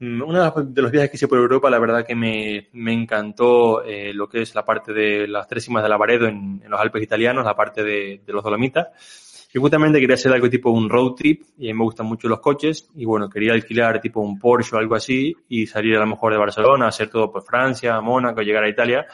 [0.00, 3.84] Mm, uno de los viajes que hice por Europa, la verdad que me, me encantó
[3.84, 6.80] eh, lo que es la parte de las tres cimas de Lavaredo en, en los
[6.80, 8.88] Alpes italianos, la parte de, de los Dolomitas.
[9.54, 12.28] Y justamente quería hacer algo tipo un road trip, y a mí me gustan mucho
[12.28, 16.00] los coches, y bueno, quería alquilar tipo un Porsche o algo así, y salir a
[16.00, 19.06] lo mejor de Barcelona, hacer todo por Francia, Mónaco, llegar a Italia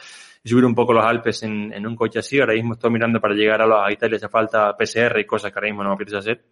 [0.49, 2.39] subir un poco los Alpes en, en un coche así.
[2.39, 5.51] Ahora mismo estoy mirando para llegar a, la, a Italia, hace falta PCR y cosas
[5.51, 6.45] que ahora mismo no me apetece hacer.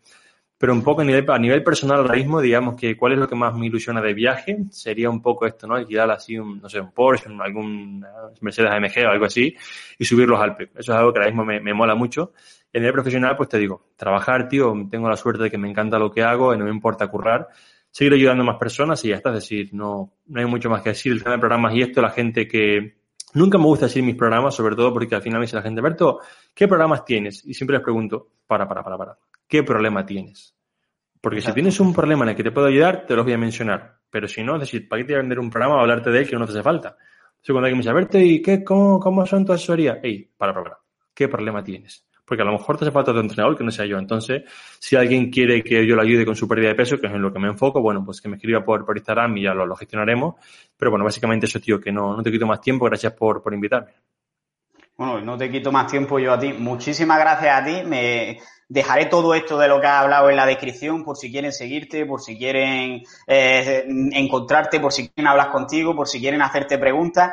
[0.58, 3.28] Pero un poco a nivel, a nivel personal ahora mismo, digamos que cuál es lo
[3.28, 5.76] que más me ilusiona de viaje, sería un poco esto, ¿no?
[5.76, 8.06] Alquilar así un, no sé, un Porsche, algún
[8.40, 9.54] Mercedes AMG o algo así,
[10.00, 10.70] y subir los Alpes.
[10.76, 12.32] Eso es algo que ahora mismo me, me mola mucho.
[12.74, 16.00] A nivel profesional, pues te digo, trabajar, tío, tengo la suerte de que me encanta
[16.00, 17.50] lo que hago y no me importa currar.
[17.92, 19.30] Seguir ayudando a más personas y ya está.
[19.30, 21.12] Es decir, no, no hay mucho más que decir.
[21.12, 23.03] El tema de programas y esto, la gente que,
[23.34, 25.82] Nunca me gusta decir mis programas, sobre todo porque al final me dice la gente,
[25.82, 26.20] Berto,
[26.54, 27.44] ¿qué programas tienes?
[27.46, 29.18] Y siempre les pregunto, para, para, para, para,
[29.48, 30.56] ¿qué problema tienes?
[31.20, 33.38] Porque si tienes un problema en el que te puedo ayudar, te lo voy a
[33.38, 33.98] mencionar.
[34.10, 36.12] Pero si no, es decir, ¿para qué te voy a vender un programa o hablarte
[36.12, 36.90] de él que no te hace falta?
[36.90, 40.00] Entonces, cuando alguien me dice, Berto, ¿y qué, cómo, cómo son tu asesoría?
[40.04, 40.78] Ey, para, para, para,
[41.14, 42.06] ¿qué problema tienes?
[42.26, 43.98] Porque a lo mejor te hace falta otro entrenador que no sea yo.
[43.98, 44.44] Entonces,
[44.80, 47.22] si alguien quiere que yo le ayude con su pérdida de peso, que es en
[47.22, 49.76] lo que me enfoco, bueno, pues que me escriba por, por Instagram y ya lo,
[49.76, 50.36] gestionaremos.
[50.78, 52.86] Pero bueno, básicamente eso, tío, que no, no te quito más tiempo.
[52.86, 53.92] Gracias por, por invitarme.
[54.96, 56.54] Bueno, no te quito más tiempo yo a ti.
[56.54, 57.82] Muchísimas gracias a ti.
[57.86, 58.38] Me
[58.70, 62.06] dejaré todo esto de lo que has hablado en la descripción por si quieren seguirte,
[62.06, 67.32] por si quieren eh, encontrarte, por si quieren hablar contigo, por si quieren hacerte preguntas.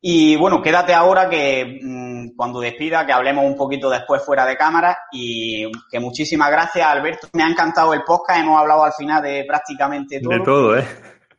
[0.00, 4.56] Y bueno, quédate ahora que mmm, cuando despida, que hablemos un poquito después fuera de
[4.56, 7.28] cámara y que muchísimas gracias, Alberto.
[7.32, 10.32] Me ha encantado el podcast, hemos hablado al final de prácticamente todo.
[10.32, 10.86] De todo, ¿eh?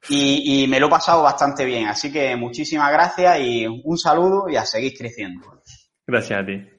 [0.07, 4.47] Y, y me lo he pasado bastante bien, así que muchísimas gracias y un saludo
[4.49, 5.61] y a seguir creciendo.
[6.07, 6.78] Gracias a ti.